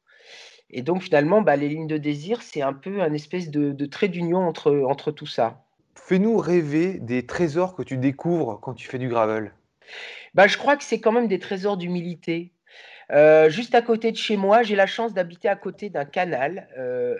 Et 0.70 0.82
donc 0.82 1.02
finalement, 1.02 1.42
bah, 1.42 1.56
les 1.56 1.68
lignes 1.68 1.88
de 1.88 1.98
désir, 1.98 2.40
c'est 2.40 2.62
un 2.62 2.72
peu 2.72 3.02
un 3.02 3.12
espèce 3.12 3.50
de, 3.50 3.72
de 3.72 3.86
trait 3.86 4.08
d'union 4.08 4.38
entre, 4.38 4.72
entre 4.88 5.10
tout 5.10 5.26
ça. 5.26 5.64
Fais-nous 5.96 6.36
rêver 6.38 6.98
des 7.00 7.26
trésors 7.26 7.74
que 7.74 7.82
tu 7.82 7.98
découvres 7.98 8.60
quand 8.60 8.74
tu 8.74 8.88
fais 8.88 8.98
du 8.98 9.08
gravel. 9.08 9.52
Bah, 10.34 10.46
je 10.46 10.56
crois 10.56 10.76
que 10.76 10.84
c'est 10.84 11.00
quand 11.00 11.12
même 11.12 11.28
des 11.28 11.38
trésors 11.38 11.76
d'humilité. 11.76 12.52
Euh, 13.10 13.50
juste 13.50 13.74
à 13.74 13.82
côté 13.82 14.10
de 14.12 14.16
chez 14.16 14.36
moi, 14.36 14.62
j'ai 14.62 14.76
la 14.76 14.86
chance 14.86 15.12
d'habiter 15.12 15.48
à 15.48 15.56
côté 15.56 15.90
d'un 15.90 16.06
canal, 16.06 16.68
euh, 16.78 17.16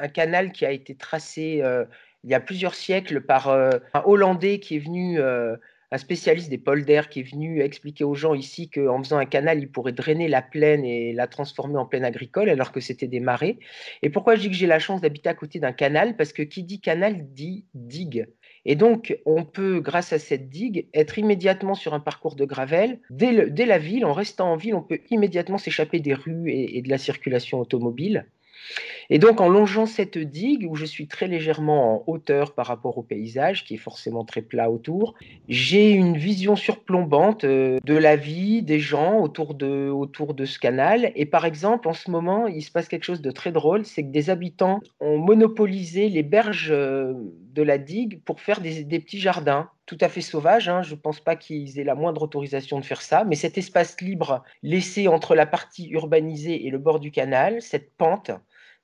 un 0.00 0.08
canal 0.08 0.52
qui 0.52 0.64
a 0.64 0.70
été 0.70 0.94
tracé 0.94 1.60
euh, 1.62 1.84
il 2.24 2.30
y 2.30 2.34
a 2.34 2.40
plusieurs 2.40 2.74
siècles 2.74 3.22
par 3.22 3.48
euh, 3.48 3.70
un 3.94 4.02
Hollandais 4.04 4.58
qui 4.60 4.76
est 4.76 4.80
venu, 4.80 5.18
euh, 5.18 5.56
un 5.90 5.98
spécialiste 5.98 6.50
des 6.50 6.58
polders, 6.58 7.08
qui 7.08 7.20
est 7.20 7.30
venu 7.30 7.62
expliquer 7.62 8.04
aux 8.04 8.14
gens 8.14 8.34
ici 8.34 8.68
qu'en 8.68 9.02
faisant 9.02 9.16
un 9.16 9.24
canal, 9.24 9.58
il 9.58 9.70
pourrait 9.70 9.92
drainer 9.92 10.28
la 10.28 10.42
plaine 10.42 10.84
et 10.84 11.12
la 11.14 11.26
transformer 11.26 11.78
en 11.78 11.86
plaine 11.86 12.04
agricole, 12.04 12.50
alors 12.50 12.72
que 12.72 12.80
c'était 12.80 13.08
des 13.08 13.20
marais. 13.20 13.58
Et 14.02 14.10
pourquoi 14.10 14.36
je 14.36 14.42
dis 14.42 14.50
que 14.50 14.54
j'ai 14.54 14.66
la 14.66 14.78
chance 14.78 15.00
d'habiter 15.00 15.30
à 15.30 15.34
côté 15.34 15.60
d'un 15.60 15.72
canal? 15.72 16.16
Parce 16.16 16.32
que 16.32 16.42
qui 16.42 16.62
dit 16.62 16.80
canal 16.80 17.32
dit 17.32 17.64
digue. 17.74 18.28
Et 18.66 18.76
donc, 18.76 19.18
on 19.24 19.44
peut, 19.44 19.80
grâce 19.80 20.12
à 20.12 20.18
cette 20.18 20.50
digue, 20.50 20.86
être 20.92 21.18
immédiatement 21.18 21.74
sur 21.74 21.94
un 21.94 22.00
parcours 22.00 22.36
de 22.36 22.44
gravel. 22.44 23.00
Dès, 23.08 23.32
la 23.32 23.78
ville, 23.78 24.04
en 24.04 24.12
restant 24.12 24.52
en 24.52 24.56
ville, 24.56 24.74
on 24.74 24.82
peut 24.82 25.00
immédiatement 25.08 25.56
s'échapper 25.56 26.00
des 26.00 26.12
rues 26.12 26.50
et 26.52 26.82
de 26.82 26.90
la 26.90 26.98
circulation 26.98 27.58
automobile. 27.58 28.26
Et 29.12 29.18
donc, 29.18 29.40
en 29.40 29.48
longeant 29.48 29.86
cette 29.86 30.18
digue, 30.18 30.66
où 30.70 30.76
je 30.76 30.84
suis 30.84 31.08
très 31.08 31.26
légèrement 31.26 31.96
en 31.96 32.04
hauteur 32.06 32.54
par 32.54 32.66
rapport 32.66 32.96
au 32.96 33.02
paysage, 33.02 33.64
qui 33.64 33.74
est 33.74 33.78
forcément 33.78 34.24
très 34.24 34.40
plat 34.40 34.70
autour, 34.70 35.14
j'ai 35.48 35.90
une 35.90 36.16
vision 36.16 36.54
surplombante 36.54 37.44
euh, 37.44 37.78
de 37.84 37.94
la 37.94 38.14
vie 38.14 38.62
des 38.62 38.78
gens 38.78 39.18
autour 39.18 39.54
de, 39.54 39.88
autour 39.88 40.34
de 40.34 40.44
ce 40.44 40.58
canal. 40.58 41.10
Et 41.16 41.26
par 41.26 41.44
exemple, 41.44 41.88
en 41.88 41.92
ce 41.92 42.10
moment, 42.10 42.46
il 42.46 42.62
se 42.62 42.70
passe 42.70 42.88
quelque 42.88 43.04
chose 43.04 43.20
de 43.20 43.30
très 43.32 43.50
drôle, 43.50 43.84
c'est 43.84 44.04
que 44.04 44.12
des 44.12 44.30
habitants 44.30 44.80
ont 45.00 45.18
monopolisé 45.18 46.08
les 46.08 46.22
berges 46.22 46.70
euh, 46.70 47.14
de 47.52 47.62
la 47.62 47.78
digue 47.78 48.22
pour 48.24 48.40
faire 48.40 48.60
des, 48.60 48.84
petits 48.84 49.18
jardins 49.18 49.70
tout 49.86 49.98
à 50.00 50.08
fait 50.08 50.20
sauvages. 50.20 50.68
hein. 50.68 50.82
Je 50.82 50.94
ne 50.94 51.00
pense 51.00 51.18
pas 51.18 51.34
qu'ils 51.34 51.80
aient 51.80 51.84
la 51.84 51.96
moindre 51.96 52.22
autorisation 52.22 52.78
de 52.78 52.84
faire 52.84 53.02
ça, 53.02 53.24
mais 53.24 53.34
cet 53.34 53.58
espace 53.58 54.00
libre 54.00 54.44
laissé 54.62 55.08
entre 55.08 55.34
la 55.34 55.46
partie 55.46 55.88
urbanisée 55.88 56.66
et 56.66 56.70
le 56.70 56.78
bord 56.78 57.00
du 57.00 57.10
canal, 57.10 57.60
cette 57.60 57.96
pente, 57.96 58.30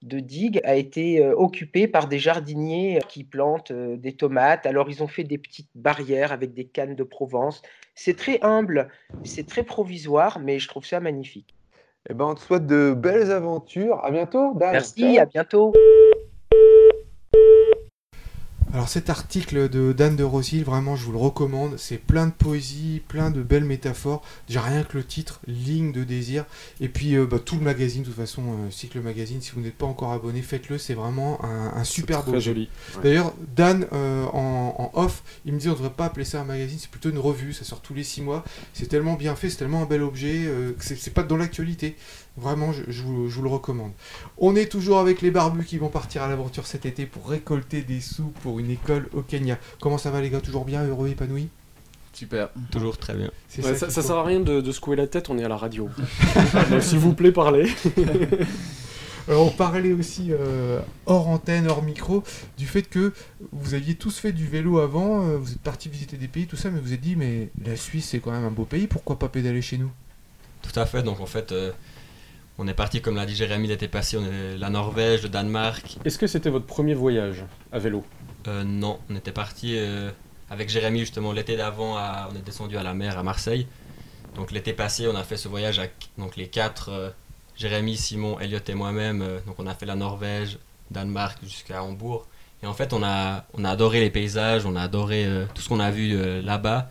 de 0.03 0.21
digue 0.21 0.61
a 0.65 0.77
été 0.77 1.23
euh, 1.23 1.35
occupé 1.35 1.89
par 1.89 2.09
des 2.09 2.19
jardiniers 2.19 3.01
qui 3.09 3.25
plantent 3.25 3.71
euh, 3.71 3.97
des 3.97 4.13
tomates. 4.13 4.67
Alors 4.67 4.91
ils 4.91 5.03
ont 5.03 5.09
fait 5.09 5.25
des 5.25 5.39
petites 5.39 5.71
barrières 5.75 6.33
avec 6.33 6.55
des 6.55 6.67
cannes 6.67 6.95
de 6.95 7.03
Provence. 7.03 7.63
C'est 7.95 8.17
très 8.17 8.39
humble, 8.43 8.89
c'est 9.25 9.47
très 9.47 9.63
provisoire, 9.63 10.39
mais 10.39 10.59
je 10.59 10.69
trouve 10.69 10.85
ça 10.85 11.01
magnifique. 11.01 11.55
Eh 12.09 12.15
ben, 12.15 12.27
on 12.27 12.35
te 12.35 12.41
souhaite 12.41 12.67
de 12.67 12.95
belles 12.97 13.33
aventures. 13.33 14.05
À 14.05 14.11
bientôt, 14.11 14.55
Dan. 14.55 14.73
Merci, 14.73 15.19
à 15.19 15.27
bientôt. 15.27 15.73
Alors 18.77 18.91
cet 18.91 19.09
article 19.09 19.71
de 19.71 19.95
Dan 19.95 20.17
de 20.17 20.23
Rosil, 20.23 20.63
vraiment 20.63 20.97
je 20.97 21.07
vous 21.07 21.13
le 21.13 21.17
recommande, 21.17 21.79
c'est 21.79 21.97
plein 21.97 22.27
de 22.27 22.33
poésie, 22.33 23.01
plein 23.09 23.31
de 23.31 23.41
belles 23.41 23.65
métaphores, 23.65 24.23
déjà 24.49 24.61
rien 24.61 24.83
que 24.85 24.99
le 24.99 25.03
titre, 25.03 25.41
Ligne 25.47 25.93
de 25.93 26.05
désir, 26.05 26.45
et 26.83 26.91
puis 26.91 27.17
euh, 27.17 27.25
bah, 27.25 27.39
tout 27.39 27.57
le 27.57 27.63
magazine, 27.63 28.03
de 28.03 28.09
toute 28.09 28.17
façon, 28.17 28.43
euh, 28.43 28.71
Cycle 28.71 29.01
Magazine, 29.01 29.41
si 29.41 29.53
vous 29.53 29.63
n'êtes 29.63 29.79
pas 29.79 29.87
encore 29.87 30.13
abonné, 30.13 30.43
faites-le, 30.43 30.77
c'est 30.77 30.93
vraiment 30.93 31.43
un, 31.43 31.73
un 31.75 31.85
super 31.85 32.23
beau 32.23 32.33
Très 32.33 32.41
joli. 32.43 32.69
Ouais. 32.97 33.03
D'ailleurs, 33.05 33.33
Dan, 33.57 33.87
euh, 33.95 34.27
en, 34.35 34.75
en 34.93 35.01
off, 35.01 35.23
il 35.47 35.55
me 35.55 35.59
dit 35.59 35.71
on 35.71 35.73
devrait 35.73 35.89
pas 35.89 36.05
appeler 36.05 36.27
ça 36.27 36.43
un 36.43 36.45
magazine, 36.45 36.77
c'est 36.79 36.91
plutôt 36.91 37.09
une 37.09 37.19
revue, 37.19 37.55
ça 37.55 37.65
sort 37.65 37.81
tous 37.81 37.95
les 37.95 38.05
six 38.05 38.21
mois, 38.21 38.45
c'est 38.75 38.91
tellement 38.91 39.15
bien 39.15 39.37
fait, 39.37 39.49
c'est 39.49 39.57
tellement 39.57 39.85
un 39.85 39.87
bel 39.87 40.03
objet, 40.03 40.51
que 40.79 40.85
c'est 40.85 41.15
pas 41.15 41.23
dans 41.23 41.39
l'actualité. 41.39 41.97
Vraiment, 42.37 42.73
je, 42.73 42.83
je 42.89 43.03
vous, 43.03 43.29
je 43.31 43.37
vous 43.37 43.43
le 43.43 43.49
recommande. 43.49 43.93
On 44.37 44.57
est 44.57 44.71
toujours 44.71 44.99
avec 44.99 45.23
les 45.23 45.31
barbus 45.31 45.65
qui 45.65 45.79
vont 45.79 45.89
partir 45.89 46.23
à 46.23 46.29
l'aventure 46.29 46.67
cet 46.67 46.85
été 46.85 47.07
pour 47.07 47.29
récolter 47.29 47.83
des 47.83 48.01
sous 48.01 48.33
pour 48.43 48.59
une 48.59 48.71
école 48.71 49.09
au 49.15 49.23
Kenya. 49.23 49.59
Comment 49.81 49.99
ça 49.99 50.11
va 50.11 50.21
les 50.21 50.29
gars? 50.29 50.41
Toujours 50.41 50.65
bien, 50.67 50.85
heureux, 50.85 51.09
épanoui? 51.09 51.49
Super. 52.13 52.49
Toujours 52.71 52.97
très 52.97 53.15
bien. 53.15 53.31
Ouais, 53.59 53.75
ça, 53.75 53.91
ça 53.91 54.03
sert 54.03 54.17
à 54.17 54.25
rien 54.25 54.41
de, 54.41 54.63
de 54.63 54.73
secouer 54.73 54.97
la 54.97 55.07
tête, 55.07 55.29
on 55.29 55.39
est 55.39 55.45
à 55.45 55.49
la 55.49 55.57
radio. 55.57 55.91
Donc, 56.71 56.81
S'il 56.83 56.99
vous 56.99 57.13
plaît, 57.13 57.31
parlez. 57.31 57.71
Alors, 59.29 59.47
on 59.47 59.51
parlait 59.51 59.93
aussi 59.93 60.29
euh, 60.31 60.81
hors 61.05 61.29
antenne, 61.29 61.69
hors 61.69 61.83
micro, 61.83 62.23
du 62.57 62.67
fait 62.67 62.83
que 62.85 63.13
vous 63.53 63.75
aviez 63.75 63.97
tous 63.97 64.19
fait 64.19 64.33
du 64.33 64.47
vélo 64.47 64.79
avant, 64.79 65.27
euh, 65.27 65.37
vous 65.37 65.53
êtes 65.53 65.61
partis 65.61 65.91
visiter 65.91 66.17
des 66.17 66.29
pays, 66.29 66.47
tout 66.47 66.57
ça, 66.57 66.71
mais 66.71 66.81
vous 66.81 66.87
vous 66.87 66.93
êtes 66.95 67.03
dit, 67.03 67.17
mais 67.17 67.51
la 67.63 67.77
Suisse 67.77 68.09
c'est 68.11 68.21
quand 68.21 68.31
même 68.31 68.45
un 68.47 68.51
beau 68.51 68.65
pays, 68.65 68.87
pourquoi 68.87 69.19
pas 69.19 69.29
pédaler 69.29 69.61
chez 69.61 69.77
nous? 69.77 69.91
Tout 70.63 70.81
à 70.81 70.87
fait. 70.87 71.03
Donc 71.03 71.21
en 71.21 71.27
fait, 71.27 71.53
euh, 71.53 71.71
on 72.59 72.67
est 72.69 72.75
parti, 72.75 73.03
comme 73.03 73.17
l'a 73.17 73.27
dit 73.27 73.35
Jérémy 73.35 73.69
l'été 73.69 73.87
passé, 73.87 74.17
on 74.17 74.25
est 74.25 74.57
la 74.57 74.71
Norvège, 74.71 75.23
le 75.23 75.29
Danemark. 75.29 75.99
Est-ce 76.05 76.19
que 76.19 76.27
c'était 76.27 76.49
votre 76.49 76.65
premier 76.65 76.95
voyage 76.95 77.45
à 77.71 77.79
vélo? 77.79 78.03
Euh, 78.49 78.65
non, 78.65 78.99
on 79.11 79.17
était 79.17 79.33
parti 79.33 79.75
euh, 79.77 80.11
avec 80.49 80.71
Jérémy 80.71 81.01
justement 81.01 81.33
l'été 81.33 81.57
d'avant. 81.57 81.97
On 82.31 82.35
est 82.35 82.45
descendu 82.45 82.79
à 82.79 82.83
la 82.83 82.95
mer 82.95 83.19
à 83.19 83.23
Marseille. 83.23 83.67
Donc 84.37 84.53
l'été 84.53 84.73
passé, 84.73 85.07
on 85.07 85.17
a 85.17 85.23
fait 85.23 85.37
ce 85.37 85.49
voyage 85.49 85.79
avec 85.79 85.93
donc 86.17 86.37
les 86.37 86.49
quatre, 86.49 86.91
euh, 86.91 87.11
Jérémy, 87.57 87.97
Simon, 87.97 88.39
Elliot 88.41 88.61
et 88.67 88.75
moi-même. 88.75 89.25
donc 89.47 89.57
on 89.59 89.67
a 89.67 89.75
fait 89.75 89.87
la 89.87 89.97
Norvège, 89.97 90.59
Danemark 90.91 91.39
jusqu'à 91.43 91.83
Hambourg. 91.83 92.27
Et 92.63 92.67
en 92.67 92.73
fait, 92.73 92.95
on 92.95 93.03
a, 93.03 93.45
on 93.53 93.65
a 93.65 93.71
adoré 93.71 94.01
les 94.01 94.11
paysages, 94.11 94.65
on 94.65 94.77
a 94.77 94.83
adoré 94.83 95.27
tout 95.55 95.61
ce 95.61 95.69
qu'on 95.69 95.81
a 95.81 95.91
vu 95.91 96.43
là-bas. 96.43 96.91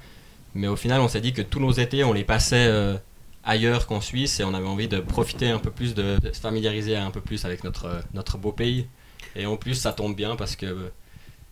Mais 0.53 0.67
au 0.67 0.75
final, 0.75 1.01
on 1.01 1.07
s'est 1.07 1.21
dit 1.21 1.33
que 1.33 1.41
tous 1.41 1.59
nos 1.59 1.71
étés, 1.71 2.03
on 2.03 2.13
les 2.13 2.23
passait 2.23 2.97
ailleurs 3.45 3.87
qu'en 3.87 4.01
Suisse 4.01 4.39
et 4.39 4.43
on 4.43 4.53
avait 4.53 4.67
envie 4.67 4.87
de 4.87 4.99
profiter 4.99 5.49
un 5.49 5.59
peu 5.59 5.71
plus, 5.71 5.93
de, 5.93 6.19
de 6.19 6.31
se 6.31 6.39
familiariser 6.39 6.95
un 6.95 7.11
peu 7.11 7.21
plus 7.21 7.45
avec 7.45 7.63
notre, 7.63 8.01
notre 8.13 8.37
beau 8.37 8.51
pays. 8.51 8.87
Et 9.35 9.45
en 9.45 9.57
plus, 9.57 9.75
ça 9.75 9.93
tombe 9.93 10.15
bien 10.15 10.35
parce 10.35 10.55
que 10.55 10.65
euh, 10.65 10.89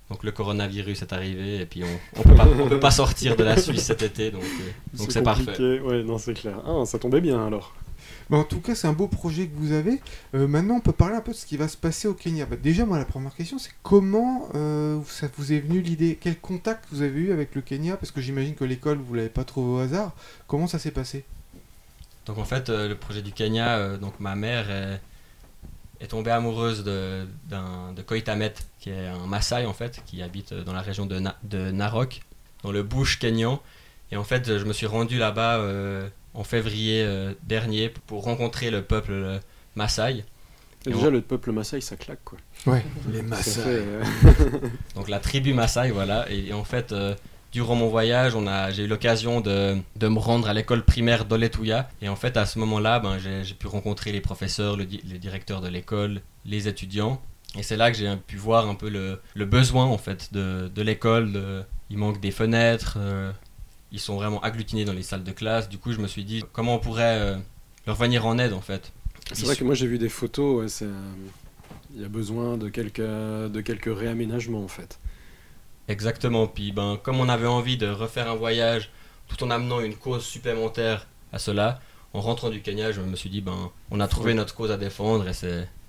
donc 0.09 0.23
le 0.23 0.31
coronavirus 0.31 1.01
est 1.01 1.13
arrivé 1.13 1.61
et 1.61 1.65
puis 1.65 1.83
on 1.83 2.19
on 2.19 2.23
peut 2.23 2.35
pas, 2.35 2.47
on 2.47 2.67
peut 2.67 2.79
pas 2.79 2.91
sortir 2.91 3.35
de 3.35 3.43
la 3.43 3.57
Suisse 3.57 3.83
cet 3.83 4.01
été, 4.01 4.31
donc 4.31 4.43
euh, 4.43 4.97
donc 4.97 5.11
c'est 5.11 5.21
parfait. 5.21 5.45
compliqué. 5.45 5.79
Ouais, 5.79 6.03
non, 6.03 6.17
c'est 6.17 6.33
clair. 6.33 6.61
Ah, 6.65 6.85
ça 6.85 6.99
tombait 6.99 7.21
bien 7.21 7.45
alors. 7.45 7.73
Bah, 8.29 8.37
en 8.37 8.43
tout 8.43 8.61
cas, 8.61 8.73
c'est 8.73 8.87
un 8.87 8.93
beau 8.93 9.07
projet 9.07 9.47
que 9.47 9.55
vous 9.55 9.73
avez. 9.73 9.99
Euh, 10.33 10.47
maintenant, 10.47 10.75
on 10.75 10.79
peut 10.79 10.93
parler 10.93 11.15
un 11.15 11.21
peu 11.21 11.31
de 11.31 11.37
ce 11.37 11.45
qui 11.45 11.57
va 11.57 11.67
se 11.67 11.77
passer 11.77 12.07
au 12.07 12.13
Kenya. 12.13 12.45
Bah, 12.45 12.55
déjà, 12.55 12.85
moi, 12.85 12.97
la 12.97 13.05
première 13.05 13.35
question, 13.35 13.59
c'est 13.59 13.71
comment 13.81 14.49
euh, 14.55 14.99
ça 15.07 15.27
vous 15.37 15.51
est 15.51 15.59
venu 15.59 15.81
l'idée? 15.81 16.17
Quel 16.19 16.39
contact 16.39 16.85
vous 16.91 17.01
avez 17.01 17.19
eu 17.19 17.31
avec 17.31 17.53
le 17.53 17.61
Kenya? 17.61 17.97
Parce 17.97 18.11
que 18.11 18.21
j'imagine 18.21 18.55
que 18.55 18.63
l'école, 18.63 18.97
vous 18.97 19.13
l'avez 19.13 19.29
pas 19.29 19.43
trouvé 19.43 19.73
au 19.73 19.77
hasard. 19.79 20.13
Comment 20.47 20.67
ça 20.67 20.79
s'est 20.79 20.91
passé? 20.91 21.25
Donc 22.25 22.37
en 22.37 22.45
fait, 22.45 22.69
euh, 22.69 22.87
le 22.87 22.95
projet 22.95 23.21
du 23.21 23.31
Kenya, 23.31 23.77
euh, 23.77 23.97
donc 23.97 24.19
ma 24.19 24.35
mère 24.35 24.69
est, 24.71 25.01
est 25.99 26.07
tombée 26.07 26.31
amoureuse 26.31 26.83
de, 26.83 27.25
d'un, 27.49 27.93
de 27.95 28.01
Koitamet, 28.01 28.53
qui 28.79 28.89
est 28.91 29.07
un 29.07 29.25
Maasai 29.27 29.65
en 29.65 29.73
fait, 29.73 30.01
qui 30.05 30.21
habite 30.21 30.53
euh, 30.53 30.63
dans 30.63 30.73
la 30.73 30.81
région 30.81 31.05
de, 31.05 31.19
Na- 31.19 31.37
de 31.43 31.71
Narok, 31.71 32.21
dans 32.63 32.71
le 32.71 32.83
bush 32.83 33.19
kenyan. 33.19 33.61
Et 34.11 34.17
en 34.17 34.23
fait, 34.23 34.57
je 34.57 34.63
me 34.63 34.73
suis 34.73 34.85
rendu 34.85 35.17
là-bas 35.17 35.57
euh, 35.57 36.07
en 36.33 36.43
février 36.43 37.03
euh, 37.03 37.33
dernier 37.43 37.89
pour 37.89 38.23
rencontrer 38.23 38.71
le 38.71 38.83
peuple 38.83 39.11
euh, 39.11 39.39
Maasai. 39.75 40.23
Et 40.85 40.89
Et 40.89 40.93
déjà, 40.93 41.07
on- 41.07 41.11
le 41.11 41.21
peuple 41.21 41.51
Maasai, 41.51 41.81
ça 41.81 41.95
claque 41.97 42.23
quoi. 42.23 42.37
Ouais, 42.67 42.83
les 43.11 43.21
fait, 43.23 43.59
euh, 43.65 44.03
donc 44.95 45.09
la 45.09 45.19
tribu 45.19 45.53
Maasai, 45.53 45.91
voilà. 45.91 46.29
Et, 46.31 46.47
et 46.47 46.53
en 46.53 46.63
fait, 46.63 46.91
euh, 46.91 47.15
durant 47.53 47.75
mon 47.75 47.87
voyage, 47.87 48.35
on 48.35 48.47
a, 48.47 48.71
j'ai 48.71 48.83
eu 48.83 48.87
l'occasion 48.87 49.39
de, 49.39 49.77
de 49.95 50.07
me 50.07 50.19
rendre 50.19 50.49
à 50.49 50.53
l'école 50.53 50.83
primaire 50.83 51.23
d'Oletuya. 51.23 51.89
Et 52.01 52.09
en 52.09 52.15
fait, 52.15 52.35
à 52.35 52.45
ce 52.45 52.59
moment-là, 52.59 52.99
ben, 52.99 53.17
j'ai, 53.19 53.53
pu 53.53 53.67
rencontrer 53.67 54.11
les 54.11 54.21
professeurs, 54.21 54.75
le, 54.75 54.83
les 54.83 55.19
directeurs 55.19 55.61
de 55.61 55.69
l'école, 55.69 56.21
les 56.45 56.67
étudiants. 56.67 57.21
Et 57.55 57.61
c'est 57.63 57.77
là 57.77 57.91
que 57.91 57.97
j'ai 57.97 58.11
pu 58.15 58.35
voir 58.37 58.67
un 58.67 58.75
peu 58.75 58.89
le, 58.89 59.21
le 59.35 59.45
besoin 59.45 59.85
en 59.85 59.99
fait 59.99 60.33
de, 60.33 60.71
de 60.73 60.81
l'école. 60.81 61.65
il 61.89 61.97
manque 61.97 62.19
des 62.19 62.31
fenêtres, 62.31 62.97
euh, 62.99 63.31
ils 63.91 63.99
sont 63.99 64.15
vraiment 64.15 64.41
agglutinés 64.41 64.85
dans 64.85 64.93
les 64.93 65.03
salles 65.03 65.23
de 65.23 65.31
classe. 65.31 65.69
Du 65.69 65.77
coup, 65.77 65.93
je 65.93 65.99
me 65.99 66.07
suis 66.07 66.23
dit 66.23 66.43
comment 66.51 66.75
on 66.75 66.79
pourrait 66.79 67.19
euh, 67.19 67.37
leur 67.85 67.95
venir 67.95 68.25
en 68.25 68.39
aide 68.39 68.53
en 68.53 68.61
fait? 68.61 68.91
C'est 69.31 69.45
vrai 69.45 69.55
que 69.55 69.63
moi 69.63 69.75
j'ai 69.75 69.87
vu 69.87 69.99
des 69.99 70.09
photos, 70.09 70.61
ouais, 70.61 70.67
c'est, 70.67 70.85
euh, 70.85 71.11
il 71.95 72.01
y 72.01 72.05
a 72.05 72.09
besoin 72.09 72.57
de 72.57 72.69
quelques, 72.69 72.99
de 72.99 73.61
quelques 73.61 73.95
réaménagements 73.95 74.63
en 74.63 74.67
fait. 74.67 74.99
Exactement. 75.87 76.47
Puis 76.47 76.71
ben, 76.71 76.97
comme 77.01 77.19
on 77.19 77.29
avait 77.29 77.47
envie 77.47 77.77
de 77.77 77.87
refaire 77.87 78.29
un 78.29 78.35
voyage 78.35 78.89
tout 79.27 79.43
en 79.43 79.49
amenant 79.49 79.79
une 79.79 79.95
cause 79.95 80.23
supplémentaire 80.23 81.07
à 81.31 81.39
cela, 81.39 81.79
en 82.13 82.21
rentrant 82.21 82.49
du 82.49 82.61
Kenya, 82.61 82.91
je 82.91 83.01
me 83.01 83.15
suis 83.15 83.29
dit 83.29 83.41
ben, 83.41 83.71
on 83.91 83.99
a 83.99 84.07
trouvé 84.07 84.33
notre 84.33 84.55
cause 84.55 84.71
à 84.71 84.77
défendre 84.77 85.27
et 85.27 85.33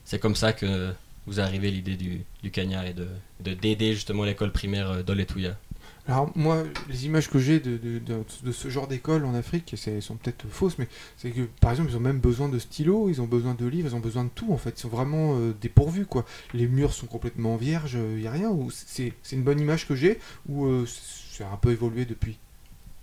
c'est, 0.05 0.19
comme 0.19 0.35
ça 0.35 0.53
que 0.53 0.93
vous 1.27 1.41
arrivez 1.41 1.71
l'idée 1.71 1.97
du, 1.97 2.25
du 2.43 2.51
Kenya 2.51 2.87
et 2.87 2.93
de, 2.93 3.09
de 3.41 3.55
d'aider 3.55 3.95
justement 3.95 4.25
l'école 4.25 4.53
primaire 4.53 4.91
euh, 4.91 5.03
d'Oletuya. 5.03 5.57
Alors 6.07 6.31
moi, 6.37 6.65
les 6.91 7.07
images 7.07 7.31
que 7.31 7.39
j'ai 7.39 7.61
de, 7.61 7.79
de, 7.79 7.99
de- 7.99 8.53
ce 8.53 8.69
genre 8.69 8.87
d'école 8.89 9.25
en 9.25 9.35
Afrique, 9.35 9.73
c'est- 9.77 10.03
sont 10.03 10.17
peut-être 10.17 10.47
fausses, 10.51 10.77
mais 10.79 10.87
c'est 11.17 11.31
que 11.31 11.43
par 11.61 11.71
exemple, 11.71 11.91
ils 11.91 11.97
ont 11.97 12.01
même 12.01 12.19
besoin 12.21 12.51
de 12.51 12.59
stylos, 12.59 13.09
ils 13.09 13.23
ont 13.23 13.27
besoin 13.27 13.55
de 13.55 13.67
livres, 13.67 13.89
ils 13.91 13.97
ont 13.97 14.01
besoin 14.01 14.25
de 14.25 14.29
tout 14.35 14.53
en 14.53 14.59
fait. 14.59 14.75
Ils 14.77 14.81
sont 14.83 14.89
vraiment 14.91 15.39
euh, 15.39 15.55
dépourvus 15.59 16.05
quoi. 16.05 16.27
Les 16.53 16.67
murs 16.69 16.93
sont 16.93 17.07
complètement 17.07 17.57
vierges, 17.57 17.95
il 17.95 18.17
n'y 18.21 18.27
a 18.27 18.31
rien. 18.33 18.51
C'est 18.71 19.15
une 19.33 19.43
bonne 19.43 19.59
image 19.61 19.89
que 19.89 19.95
j'ai, 19.95 20.19
ou 20.47 20.67
euh, 20.67 20.87
c'est 20.87 21.45
un 21.45 21.57
peu 21.57 21.73
évolué 21.73 22.05
depuis. 22.05 22.39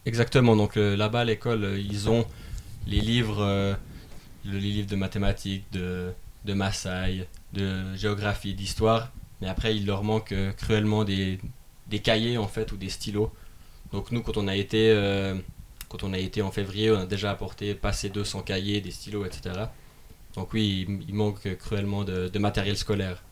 Exactement. 0.05 0.55
Donc 0.55 0.77
euh, 0.77 0.95
là-bas 0.95 1.21
à 1.21 1.25
l'école, 1.25 1.63
euh, 1.63 1.79
ils 1.79 2.07
ont 2.09 2.25
les 2.85 3.01
livres, 3.01 3.39
euh, 3.41 3.73
le- 4.45 4.59
les 4.59 4.71
livres 4.71 4.89
de 4.89 4.95
mathématiques, 4.95 5.65
de, 5.71 6.11
de 6.45 6.53
Maasai, 6.53 7.27
de 7.53 7.95
géographie, 7.95 8.53
d'histoire. 8.53 9.11
Mais 9.41 9.47
après, 9.47 9.75
il 9.75 9.87
leur 9.87 10.03
manque 10.03 10.31
euh, 10.33 10.51
cruellement 10.53 11.03
des, 11.03 11.39
des 11.87 11.99
cahiers 11.99 12.37
en 12.37 12.47
fait 12.47 12.71
ou 12.71 12.77
des 12.77 12.89
stylos. 12.89 13.31
Donc 13.91 14.11
nous, 14.11 14.21
quand 14.21 14.37
on 14.37 14.47
a 14.47 14.55
été, 14.55 14.91
euh, 14.91 15.35
quand 15.89 16.03
on 16.03 16.13
a 16.13 16.17
été 16.17 16.41
en 16.41 16.51
février, 16.51 16.91
on 16.91 16.99
a 16.99 17.05
déjà 17.05 17.31
apporté 17.31 17.75
passé 17.75 18.09
200 18.09 18.43
cahiers, 18.43 18.81
des 18.81 18.91
stylos, 18.91 19.25
etc. 19.25 19.65
Donc 20.35 20.53
oui, 20.53 20.87
il, 21.07 21.13
manque 21.13 21.55
cruellement 21.57 22.03
de, 22.03 22.37
matériel 22.39 22.77
scolaire. 22.77 23.23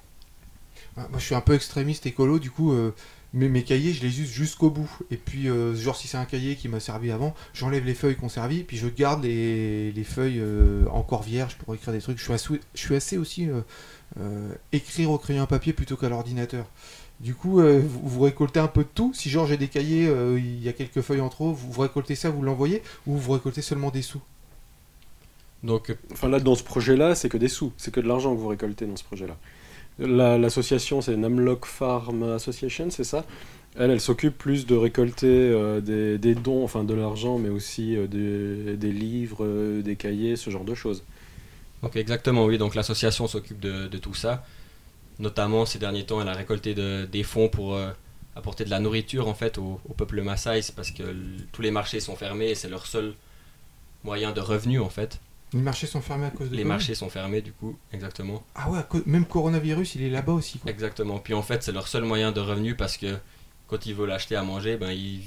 Ah, 0.97 1.07
Moi, 1.09 1.19
je 1.19 1.25
suis 1.25 1.35
un 1.35 1.41
peu 1.41 1.53
extrémiste 1.53 2.05
écolo, 2.05 2.39
du 2.39 2.51
coup, 2.51 2.73
euh, 2.73 2.93
mes, 3.33 3.47
mes 3.47 3.63
cahiers, 3.63 3.93
je 3.93 4.01
les 4.01 4.19
use 4.19 4.29
jusqu'au 4.29 4.69
bout. 4.69 4.89
Et 5.11 5.17
puis, 5.17 5.49
euh, 5.49 5.75
genre, 5.75 5.95
si 5.95 6.07
c'est 6.07 6.17
un 6.17 6.25
cahier 6.25 6.55
qui 6.55 6.67
m'a 6.67 6.79
servi 6.79 7.11
avant, 7.11 7.33
j'enlève 7.53 7.85
les 7.85 7.93
feuilles 7.93 8.17
qu'on 8.17 8.29
servi, 8.29 8.63
puis 8.63 8.77
je 8.77 8.87
garde 8.87 9.23
les, 9.23 9.91
les 9.91 10.03
feuilles 10.03 10.39
euh, 10.39 10.85
encore 10.91 11.23
vierges 11.23 11.55
pour 11.55 11.73
écrire 11.73 11.93
des 11.93 12.01
trucs. 12.01 12.17
Je 12.17 12.23
suis 12.75 12.95
assez, 12.95 13.17
aussi 13.17 13.47
écrire 14.73 15.11
au 15.11 15.17
crayon 15.17 15.45
papier 15.45 15.73
plutôt 15.73 15.95
qu'à 15.95 16.09
l'ordinateur. 16.09 16.65
Du 17.19 17.35
coup, 17.35 17.59
euh, 17.59 17.79
vous, 17.85 18.01
vous 18.07 18.21
récoltez 18.21 18.59
un 18.59 18.67
peu 18.67 18.83
de 18.83 18.89
tout. 18.93 19.13
Si 19.13 19.29
genre 19.29 19.45
j'ai 19.45 19.57
des 19.57 19.67
cahiers, 19.67 20.07
euh, 20.07 20.39
il 20.39 20.63
y 20.63 20.69
a 20.69 20.73
quelques 20.73 21.01
feuilles 21.01 21.21
en 21.21 21.29
trop, 21.29 21.51
vous, 21.53 21.71
vous 21.71 21.81
récoltez 21.81 22.15
ça, 22.15 22.29
vous 22.29 22.41
l'envoyez, 22.41 22.81
ou 23.07 23.17
vous 23.17 23.33
récoltez 23.33 23.61
seulement 23.61 23.91
des 23.91 24.01
sous? 24.01 24.21
Donc 25.63 25.95
Enfin 26.11 26.29
là, 26.29 26.39
dans 26.39 26.55
ce 26.55 26.63
projet-là, 26.63 27.15
c'est 27.15 27.29
que 27.29 27.37
des 27.37 27.49
sous, 27.49 27.73
c'est 27.77 27.91
que 27.91 27.99
de 27.99 28.07
l'argent 28.07 28.33
que 28.33 28.39
vous 28.39 28.47
récoltez 28.47 28.85
dans 28.85 28.95
ce 28.95 29.03
projet-là. 29.03 29.37
La- 29.99 30.37
L'association, 30.37 31.01
c'est 31.01 31.17
Namlock 31.17 31.65
Farm 31.65 32.23
Association, 32.23 32.89
c'est 32.91 33.05
ça? 33.05 33.25
Elle, 33.77 33.91
elle 33.91 34.01
s'occupe 34.01 34.37
plus 34.37 34.65
de 34.67 34.75
récolter 34.75 35.27
euh, 35.27 35.81
des, 35.81 36.17
des 36.17 36.35
dons, 36.35 36.63
enfin 36.63 36.83
de 36.83 36.93
l'argent, 36.93 37.39
mais 37.39 37.49
aussi 37.49 37.95
euh, 37.97 38.07
des, 38.07 38.77
des 38.77 38.91
livres, 38.93 39.45
euh, 39.45 39.81
des 39.81 39.95
cahiers, 39.97 40.35
ce 40.37 40.49
genre 40.51 40.65
de 40.65 40.75
choses. 40.75 41.03
Donc 41.81 41.95
exactement, 41.95 42.45
oui. 42.45 42.57
Donc 42.57 42.75
l'association 42.75 43.27
s'occupe 43.27 43.59
de, 43.59 43.87
de 43.87 43.97
tout 43.97 44.13
ça. 44.13 44.45
Notamment 45.19 45.65
ces 45.65 45.79
derniers 45.79 46.05
temps, 46.05 46.21
elle 46.21 46.29
a 46.29 46.33
récolté 46.33 46.73
de- 46.73 47.07
des 47.11 47.23
fonds 47.23 47.49
pour 47.49 47.75
euh, 47.75 47.91
apporter 48.35 48.63
de 48.65 48.69
la 48.69 48.79
nourriture 48.79 49.27
en 49.27 49.33
fait 49.33 49.57
au, 49.57 49.79
au 49.87 49.93
peuple 49.93 50.21
Maasai. 50.21 50.61
C'est 50.61 50.75
parce 50.75 50.91
que 50.91 51.03
tous 51.51 51.61
les 51.61 51.71
marchés 51.71 51.99
sont 51.99 52.15
fermés 52.15 52.49
et 52.51 52.55
c'est 52.55 52.69
leur 52.69 52.85
seul 52.85 53.13
moyen 54.03 54.31
de 54.31 54.39
revenu 54.41 54.79
en 54.79 54.89
fait. 54.89 55.19
Les 55.51 55.61
marchés 55.61 55.87
sont 55.87 56.01
fermés 56.01 56.27
à 56.27 56.29
cause 56.29 56.49
de 56.51 56.55
Les 56.55 56.63
marchés 56.63 56.93
sont 56.95 57.09
fermés 57.09 57.41
du 57.41 57.51
coup, 57.53 57.75
exactement. 57.91 58.43
Ah 58.55 58.69
ouais, 58.69 58.79
même 59.07 59.25
coronavirus, 59.25 59.95
il 59.95 60.03
est 60.03 60.09
là-bas 60.09 60.33
aussi. 60.33 60.59
Quoi. 60.59 60.69
Exactement. 60.71 61.17
Puis 61.19 61.33
en 61.33 61.41
fait, 61.41 61.63
c'est 61.63 61.71
leur 61.71 61.87
seul 61.87 62.03
moyen 62.03 62.31
de 62.31 62.39
revenu 62.39 62.75
parce 62.75 62.97
que 62.97 63.17
quand 63.67 63.85
ils 63.87 63.95
veulent 63.95 64.11
acheter 64.11 64.35
à 64.35 64.43
manger, 64.43 64.77
ben 64.77 64.91
ils, 64.91 65.21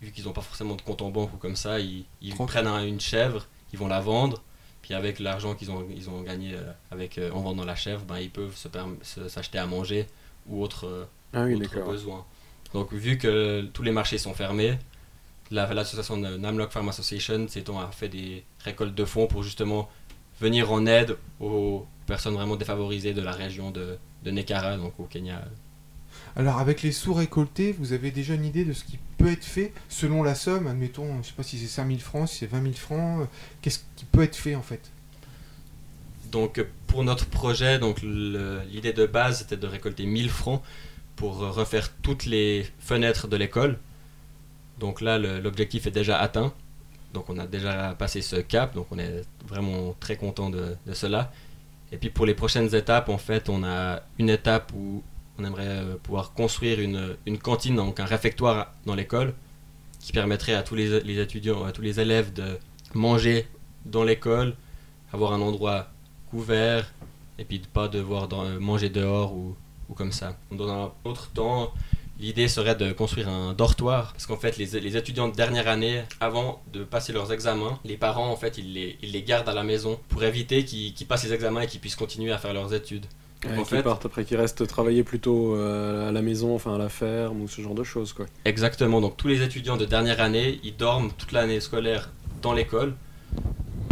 vu 0.00 0.12
qu'ils 0.12 0.24
n'ont 0.24 0.32
pas 0.32 0.40
forcément 0.40 0.76
de 0.76 0.82
compte 0.82 1.02
en 1.02 1.10
banque 1.10 1.34
ou 1.34 1.36
comme 1.36 1.56
ça, 1.56 1.80
ils, 1.80 2.04
ils 2.22 2.34
prennent 2.34 2.66
un- 2.68 2.86
une 2.86 3.00
chèvre, 3.00 3.46
ils 3.72 3.78
vont 3.78 3.88
la 3.88 4.00
vendre. 4.00 4.40
Puis 4.86 4.94
avec 4.94 5.18
l'argent 5.18 5.56
qu'ils 5.56 5.72
ont, 5.72 5.84
ils 5.92 6.08
ont 6.08 6.22
gagné 6.22 6.54
euh, 6.54 6.62
avec, 6.92 7.18
euh, 7.18 7.32
en 7.32 7.40
vendant 7.40 7.64
la 7.64 7.74
chèvre, 7.74 8.04
ben, 8.04 8.18
ils 8.20 8.30
peuvent 8.30 8.54
se 8.56 8.68
perm- 8.68 8.94
se- 9.02 9.28
s'acheter 9.28 9.58
à 9.58 9.66
manger 9.66 10.06
ou 10.48 10.62
autre, 10.62 10.86
euh, 10.86 11.04
Ah 11.32 11.42
oui, 11.42 11.58
d'accord. 11.58 11.90
besoins. 11.90 12.24
Donc 12.72 12.92
vu 12.92 13.18
que 13.18 13.62
tous 13.72 13.82
les 13.82 13.90
marchés 13.90 14.16
sont 14.16 14.32
fermés, 14.32 14.78
la- 15.50 15.74
l'association 15.74 16.18
de 16.18 16.36
Namlock 16.36 16.70
Farm 16.70 16.88
Association 16.88 17.48
s'étant 17.48 17.80
a 17.80 17.88
fait 17.90 18.08
des 18.08 18.44
récoltes 18.60 18.94
de 18.94 19.04
fonds 19.04 19.26
pour 19.26 19.42
justement 19.42 19.90
venir 20.40 20.70
en 20.70 20.86
aide 20.86 21.16
aux 21.40 21.84
personnes 22.06 22.34
vraiment 22.34 22.54
défavorisées 22.54 23.12
de 23.12 23.22
la 23.22 23.32
région 23.32 23.72
de, 23.72 23.98
de 24.22 24.30
Nekara, 24.30 24.76
donc 24.76 24.92
au 25.00 25.04
Kenya. 25.06 25.42
Alors 26.36 26.58
avec 26.58 26.82
les 26.82 26.92
sous 26.92 27.12
récoltés, 27.14 27.72
vous 27.72 27.92
avez 27.92 28.12
déjà 28.12 28.34
une 28.34 28.44
idée 28.44 28.64
de 28.64 28.72
ce 28.72 28.84
qui 28.84 28.98
peut 29.16 29.30
être 29.30 29.44
fait 29.44 29.72
selon 29.88 30.22
la 30.22 30.34
somme, 30.34 30.66
admettons, 30.66 31.22
je 31.22 31.28
sais 31.28 31.34
pas 31.34 31.42
si 31.42 31.58
c'est 31.58 31.66
5000 31.66 32.00
francs, 32.00 32.28
si 32.28 32.38
c'est 32.38 32.46
20 32.46 32.62
000 32.62 32.74
francs, 32.74 33.22
euh, 33.22 33.26
qu'est-ce 33.62 33.80
qui 33.96 34.04
peut 34.04 34.22
être 34.22 34.36
fait 34.36 34.54
en 34.54 34.62
fait? 34.62 34.90
Donc 36.30 36.64
pour 36.86 37.04
notre 37.04 37.26
projet, 37.26 37.78
donc 37.78 38.02
l'idée 38.02 38.92
de 38.92 39.06
base 39.06 39.38
c'était 39.38 39.56
de 39.56 39.66
récolter 39.66 40.06
1000 40.06 40.28
francs 40.28 40.62
pour 41.14 41.38
refaire 41.38 41.92
toutes 42.02 42.26
les 42.26 42.66
fenêtres 42.78 43.28
de 43.28 43.36
l'école. 43.36 43.78
Donc 44.78 45.00
là 45.00 45.18
l'objectif 45.18 45.86
est 45.86 45.92
déjà 45.92 46.18
atteint. 46.18 46.52
Donc 47.14 47.30
on 47.30 47.38
a 47.38 47.46
déjà 47.46 47.94
passé 47.94 48.20
ce 48.20 48.36
cap, 48.36 48.74
donc 48.74 48.88
on 48.90 48.98
est 48.98 49.22
vraiment 49.46 49.94
très 50.00 50.16
content 50.16 50.50
de, 50.50 50.76
de 50.86 50.94
cela. 50.94 51.32
Et 51.92 51.96
puis 51.96 52.10
pour 52.10 52.26
les 52.26 52.34
prochaines 52.34 52.74
étapes, 52.74 53.08
en 53.08 53.18
fait, 53.18 53.48
on 53.48 53.64
a 53.64 54.02
une 54.18 54.28
étape 54.28 54.72
où 54.74 55.02
on 55.38 55.44
aimerait 55.44 55.66
euh, 55.66 55.96
pouvoir 56.02 56.32
construire 56.32 56.80
une, 56.80 57.16
une 57.26 57.38
cantine, 57.38 57.76
donc 57.76 58.00
un 58.00 58.04
réfectoire 58.04 58.72
dans 58.84 58.94
l'école, 58.94 59.34
qui 60.00 60.12
permettrait 60.12 60.54
à 60.54 60.62
tous 60.62 60.74
les, 60.74 61.18
étudiants, 61.18 61.64
à 61.64 61.72
tous 61.72 61.82
les 61.82 62.00
élèves 62.00 62.32
de 62.32 62.58
manger 62.94 63.46
dans 63.84 64.04
l'école, 64.04 64.54
avoir 65.12 65.32
un 65.32 65.40
endroit 65.40 65.88
couvert, 66.30 66.92
et 67.38 67.44
puis 67.44 67.58
de 67.58 67.66
pas 67.66 67.88
devoir 67.88 68.28
euh, 68.32 68.58
manger 68.58 68.88
dehors 68.88 69.34
ou, 69.34 69.56
ou 69.88 69.94
comme 69.94 70.12
ça. 70.12 70.36
Dans 70.52 70.68
un 70.68 70.92
autre 71.04 71.30
temps, 71.32 71.72
l'idée 72.18 72.48
serait 72.48 72.76
de 72.76 72.92
construire 72.92 73.28
un 73.28 73.52
dortoir, 73.52 74.12
parce 74.12 74.26
qu'en 74.26 74.36
fait, 74.36 74.56
les, 74.56 74.96
étudiants 74.96 75.28
de 75.28 75.34
dernière 75.34 75.68
année, 75.68 76.02
avant 76.20 76.62
de 76.72 76.84
passer 76.84 77.12
leurs 77.12 77.32
examens, 77.32 77.78
les 77.84 77.96
parents, 77.96 78.30
en 78.30 78.36
fait, 78.36 78.58
ils 78.58 78.72
les, 78.72 78.98
ils 79.02 79.12
les 79.12 79.22
gardent 79.22 79.48
à 79.48 79.54
la 79.54 79.64
maison 79.64 79.98
pour 80.08 80.24
éviter 80.24 80.64
qu'ils 80.64 81.06
passent 81.06 81.24
les 81.24 81.32
examens 81.32 81.62
et 81.62 81.66
qu'ils 81.66 81.80
puissent 81.80 81.96
continuer 81.96 82.32
à 82.32 82.38
faire 82.38 82.54
leurs 82.54 82.72
études. 82.72 83.06
Ouais, 83.52 83.58
en 83.58 83.62
qui 83.64 83.70
fait- 83.76 83.82
partent 83.82 84.06
après, 84.06 84.24
qui 84.24 84.36
restent 84.36 84.66
travailler 84.66 85.02
plutôt 85.04 85.54
euh, 85.54 86.08
à 86.08 86.12
la 86.12 86.22
maison, 86.22 86.54
enfin 86.54 86.74
à 86.74 86.78
la 86.78 86.88
ferme 86.88 87.42
ou 87.42 87.48
ce 87.48 87.60
genre 87.60 87.74
de 87.74 87.84
choses, 87.84 88.12
quoi. 88.12 88.26
Exactement, 88.44 89.00
donc 89.00 89.16
tous 89.16 89.28
les 89.28 89.42
étudiants 89.42 89.76
de 89.76 89.84
dernière 89.84 90.20
année, 90.20 90.60
ils 90.64 90.76
dorment 90.76 91.10
toute 91.16 91.32
l'année 91.32 91.60
scolaire 91.60 92.10
dans 92.42 92.52
l'école 92.52 92.94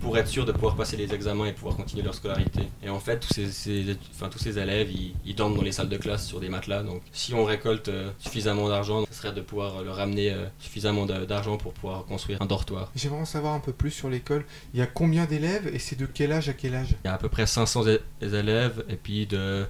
pour 0.04 0.18
être 0.18 0.28
sûr 0.28 0.44
de 0.44 0.52
pouvoir 0.52 0.76
passer 0.76 0.98
les 0.98 1.14
examens 1.14 1.46
et 1.46 1.52
pouvoir 1.52 1.76
continuer 1.76 2.02
leur 2.02 2.14
scolarité. 2.14 2.68
Et 2.82 2.90
en 2.90 3.00
fait, 3.00 3.20
tous 3.20 3.32
ces, 3.32 3.96
enfin, 4.14 4.28
tous 4.28 4.38
ces 4.38 4.58
élèves, 4.58 4.92
ils, 4.92 5.14
ils 5.24 5.34
dorment 5.34 5.56
dans 5.56 5.62
les 5.62 5.72
salles 5.72 5.88
de 5.88 5.96
classe 5.96 6.26
sur 6.26 6.40
des 6.40 6.50
matelas. 6.50 6.82
Donc 6.82 7.00
si 7.10 7.32
on 7.32 7.44
récolte 7.46 7.88
euh, 7.88 8.10
suffisamment 8.18 8.68
d'argent, 8.68 9.06
ce 9.10 9.14
serait 9.14 9.32
de 9.32 9.40
pouvoir 9.40 9.82
leur 9.82 9.96
ramener 9.96 10.30
euh, 10.30 10.44
suffisamment 10.58 11.06
d'argent 11.06 11.56
pour 11.56 11.72
pouvoir 11.72 12.04
construire 12.04 12.42
un 12.42 12.44
dortoir. 12.44 12.92
J'aimerais 12.94 13.22
en 13.22 13.24
savoir 13.24 13.54
un 13.54 13.60
peu 13.60 13.72
plus 13.72 13.92
sur 13.92 14.10
l'école. 14.10 14.44
Il 14.74 14.78
y 14.78 14.82
a 14.82 14.86
combien 14.86 15.24
d'élèves 15.24 15.70
et 15.72 15.78
c'est 15.78 15.96
de 15.98 16.04
quel 16.04 16.32
âge 16.32 16.50
à 16.50 16.52
quel 16.52 16.74
âge? 16.74 16.94
Il 17.02 17.06
y 17.06 17.10
a 17.10 17.14
à 17.14 17.18
peu 17.18 17.30
près 17.30 17.46
500 17.46 17.86
é- 17.86 18.00
élèves 18.20 18.84
et 18.90 18.96
puis 18.96 19.24
de, 19.26 19.64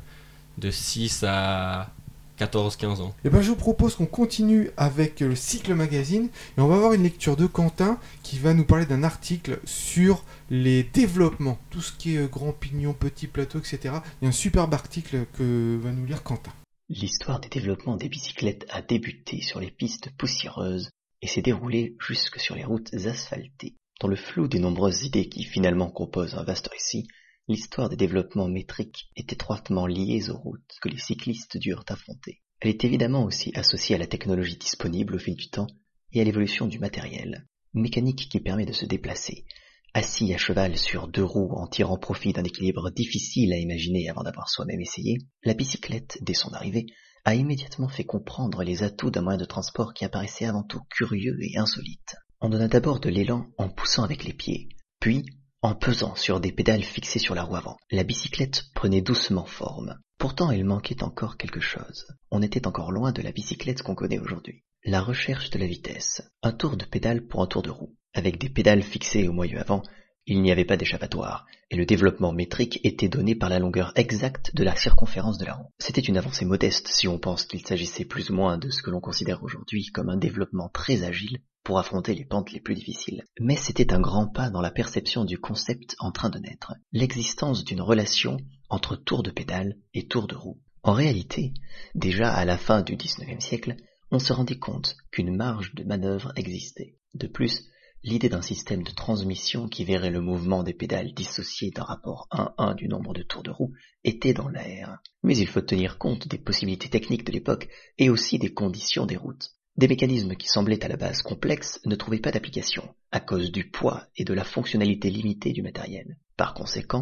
de 0.59 0.71
6 0.73 1.25
à 1.29 1.91
14-15 2.39 3.01
ans. 3.01 3.15
Eh 3.25 3.31
ben, 3.31 3.41
je 3.41 3.51
vous 3.51 3.57
propose 3.57 3.95
qu'on 3.95 4.07
continue 4.07 4.71
avec 4.77 5.21
le 5.21 5.37
cycle 5.37 5.75
magazine 5.75 6.29
et 6.57 6.61
on 6.61 6.67
va 6.67 6.77
avoir 6.77 6.93
une 6.93 7.03
lecture 7.03 7.37
de 7.37 7.47
Quentin 7.47 7.99
qui 8.23 8.39
va 8.39 8.55
nous 8.55 8.65
parler 8.65 8.87
d'un 8.87 9.03
article 9.03 9.61
sur 9.65 10.25
les 10.51 10.83
développements, 10.83 11.59
tout 11.71 11.81
ce 11.81 11.93
qui 11.93 12.17
est 12.17 12.19
euh, 12.19 12.27
grand 12.27 12.53
pignon, 12.53 12.93
petit 12.93 13.27
plateau, 13.27 13.59
etc. 13.59 13.79
Il 14.21 14.25
y 14.25 14.27
a 14.27 14.29
un 14.29 14.33
superbe 14.33 14.75
article 14.75 15.27
que 15.37 15.79
va 15.83 15.93
nous 15.93 16.05
lire 16.05 16.23
Quentin. 16.23 16.53
L'histoire 16.89 17.41
des 17.41 17.49
développements 17.49 17.97
des 17.97 18.09
bicyclettes 18.09 18.67
a 18.71 18.83
débuté 18.83 19.41
sur 19.41 19.61
les 19.61 19.71
pistes 19.71 20.11
poussiéreuses 20.19 20.91
et 21.23 21.27
s'est 21.27 21.43
déroulée 21.43 21.97
jusque 22.07 22.39
sur 22.39 22.55
les 22.55 22.65
routes 22.65 22.93
asphaltées. 22.95 23.75
Dans 24.01 24.09
le 24.09 24.17
flou 24.17 24.49
des 24.49 24.59
nombreuses 24.59 25.05
idées 25.05 25.29
qui 25.29 25.45
finalement 25.45 25.89
composent 25.89 26.35
un 26.35 26.45
vaste 26.45 26.69
récit, 26.69 27.07
l'histoire 27.49 27.89
des 27.89 27.97
développements 27.97 28.49
métriques 28.49 29.11
est 29.17 29.33
étroitement 29.33 29.87
liée 29.87 30.31
aux 30.31 30.39
routes 30.39 30.79
que 30.81 30.89
les 30.89 30.99
cyclistes 30.99 31.57
durent 31.57 31.85
affronter. 31.89 32.43
Elle 32.61 32.71
est 32.71 32.85
évidemment 32.85 33.25
aussi 33.25 33.53
associée 33.55 33.97
à 33.97 33.99
la 33.99 34.07
technologie 34.07 34.57
disponible 34.57 35.17
au 35.17 35.19
fil 35.19 35.37
du 35.37 35.51
temps 35.51 35.67
et 36.13 36.21
à 36.21 36.25
l'évolution 36.25 36.67
du 36.67 36.79
matériel, 36.79 37.47
mécanique 37.75 38.29
qui 38.31 38.41
permet 38.41 38.65
de 38.65 38.73
se 38.73 38.87
déplacer, 38.87 39.45
assis 39.93 40.33
à 40.33 40.39
cheval 40.39 40.79
sur 40.79 41.09
deux 41.09 41.25
roues 41.25 41.53
en 41.53 41.67
tirant 41.67 41.99
profit 41.99 42.33
d'un 42.33 42.45
équilibre 42.45 42.91
difficile 42.91 43.53
à 43.53 43.59
imaginer 43.59 44.09
avant 44.09 44.23
d'avoir 44.23 44.49
soi-même 44.49 44.81
essayé, 44.81 45.19
la 45.43 45.55
bicyclette, 45.55 46.19
dès 46.23 46.35
son 46.35 46.53
arrivée, 46.53 46.87
a 47.25 47.35
immédiatement 47.35 47.89
fait 47.89 48.05
comprendre 48.05 48.63
les 48.63 48.83
atouts 48.83 49.11
d'un 49.11 49.23
moyen 49.23 49.39
de 49.39 49.45
transport 49.45 49.95
qui 49.95 50.05
apparaissait 50.05 50.47
avant 50.47 50.63
tout 50.63 50.81
curieux 50.91 51.37
et 51.41 51.59
insolite. 51.59 52.17
On 52.41 52.49
donna 52.49 52.69
d'abord 52.69 53.01
de 53.01 53.09
l'élan 53.09 53.47
en 53.57 53.69
poussant 53.69 54.03
avec 54.03 54.25
les 54.25 54.35
pieds, 54.35 54.69
puis 55.01 55.25
en 55.65 55.75
pesant 55.75 56.15
sur 56.15 56.41
des 56.41 56.53
pédales 56.53 56.83
fixées 56.83 57.19
sur 57.19 57.35
la 57.35 57.43
roue 57.43 57.57
avant. 57.57 57.79
La 57.91 58.05
bicyclette 58.05 58.65
prenait 58.75 59.01
doucement 59.01 59.47
forme. 59.47 59.99
Pourtant, 60.19 60.51
il 60.51 60.63
manquait 60.63 61.03
encore 61.03 61.39
quelque 61.39 61.59
chose. 61.59 62.07
On 62.31 62.43
était 62.43 62.67
encore 62.67 62.93
loin 62.93 63.13
de 63.13 63.23
la 63.23 63.33
bicyclette 63.33 63.83
qu'on 63.83 63.95
connaît 63.95 64.19
aujourd'hui. 64.19 64.63
La 64.85 65.01
recherche 65.01 65.49
de 65.49 65.59
la 65.59 65.67
vitesse. 65.67 66.21
Un 66.43 66.53
tour 66.53 66.77
de 66.77 66.85
pédale 66.85 67.27
pour 67.27 67.41
un 67.41 67.47
tour 67.47 67.63
de 67.63 67.71
roue. 67.71 67.97
Avec 68.13 68.37
des 68.37 68.51
pédales 68.51 68.83
fixées 68.83 69.27
au 69.27 69.33
moyeu 69.33 69.59
avant, 69.59 69.83
il 70.27 70.43
n'y 70.43 70.53
avait 70.53 70.67
pas 70.67 70.77
d'échappatoire, 70.77 71.47
et 71.71 71.77
le 71.77 71.87
développement 71.87 72.33
métrique 72.33 72.81
était 72.85 73.09
donné 73.09 73.35
par 73.35 73.49
la 73.49 73.59
longueur 73.59 73.93
exacte 73.97 74.55
de 74.55 74.65
la 74.65 74.77
circonférence 74.77 75.39
de 75.39 75.47
la 75.47 75.55
roue. 75.55 75.71
C'était 75.79 76.03
une 76.03 76.19
avancée 76.19 76.45
modeste 76.45 76.89
si 76.89 77.09
on 77.09 77.19
pense 77.19 77.47
qu'il 77.47 77.67
s'agissait 77.67 78.05
plus 78.05 78.29
ou 78.29 78.35
moins 78.35 78.59
de 78.59 78.69
ce 78.69 78.83
que 78.83 78.91
l'on 78.91 79.01
considère 79.01 79.43
aujourd'hui 79.43 79.87
comme 79.87 80.11
un 80.11 80.19
développement 80.19 80.69
très 80.69 81.05
agile 81.05 81.39
pour 81.65 81.79
affronter 81.79 82.15
les 82.15 82.25
pentes 82.27 82.53
les 82.53 82.61
plus 82.61 82.75
difficiles. 82.75 83.25
Mais 83.41 83.57
c'était 83.57 83.93
un 83.93 84.01
grand 84.01 84.29
pas 84.29 84.51
dans 84.51 84.61
la 84.61 84.71
perception 84.71 85.25
du 85.25 85.39
concept 85.39 85.97
en 85.99 86.13
train 86.13 86.31
de 86.31 86.39
naître, 86.39 86.75
l'existence 86.93 87.65
d'une 87.65 87.81
relation 87.81 88.37
entre 88.69 88.97
tour 88.97 89.23
de 89.23 89.31
pédale 89.31 89.77
et 89.95 90.07
tour 90.07 90.29
de 90.29 90.37
roue. 90.37 90.61
En 90.83 90.93
réalité, 90.93 91.55
déjà 91.95 92.33
à 92.33 92.45
la 92.45 92.59
fin 92.59 92.83
du 92.83 92.97
XIXe 92.97 93.43
siècle, 93.43 93.77
on 94.11 94.19
se 94.19 94.35
rendait 94.35 94.59
compte 94.59 94.97
qu'une 95.11 95.35
marge 95.35 95.75
de 95.75 95.83
manœuvre 95.83 96.33
existait. 96.37 96.99
De 97.15 97.27
plus, 97.27 97.65
l'idée 98.03 98.29
d'un 98.29 98.43
système 98.43 98.83
de 98.83 98.91
transmission 98.91 99.67
qui 99.67 99.85
verrait 99.85 100.11
le 100.11 100.21
mouvement 100.21 100.63
des 100.63 100.75
pédales 100.75 101.15
dissocié 101.15 101.71
d'un 101.71 101.85
rapport 101.85 102.29
1-1 102.31 102.77
du 102.77 102.89
nombre 102.89 103.15
de 103.15 103.23
tours 103.23 103.43
de 103.43 103.51
roue 103.51 103.73
était 104.05 104.35
dans 104.35 104.49
l'air. 104.49 104.99
Mais 105.23 105.39
il 105.39 105.49
faut 105.49 105.63
tenir 105.63 105.97
compte 105.97 106.29
des 106.29 106.39
possibilités 106.39 106.91
techniques 106.91 107.25
de 107.25 107.33
l'époque 107.33 107.69
et 107.97 108.11
aussi 108.11 108.39
des 108.39 108.53
conditions 108.53 109.07
des 109.07 109.17
routes. 109.17 109.55
Des 109.77 109.89
mécanismes 109.89 110.37
qui 110.37 110.47
semblaient 110.47 110.85
à 110.85 110.89
la 110.89 110.97
base 110.97 111.23
complexes 111.23 111.81
ne 111.85 111.97
trouvaient 111.97 112.21
pas 112.21 112.31
d'application, 112.31 112.95
à 113.11 113.19
cause 113.19 113.51
du 113.51 113.69
poids 113.69 114.07
et 114.17 114.25
de 114.25 114.33
la 114.33 114.45
fonctionnalité 114.45 115.11
limitée 115.11 115.53
du 115.53 115.63
matériel. 115.63 116.17
Par 116.37 116.55
conséquent, 116.55 117.01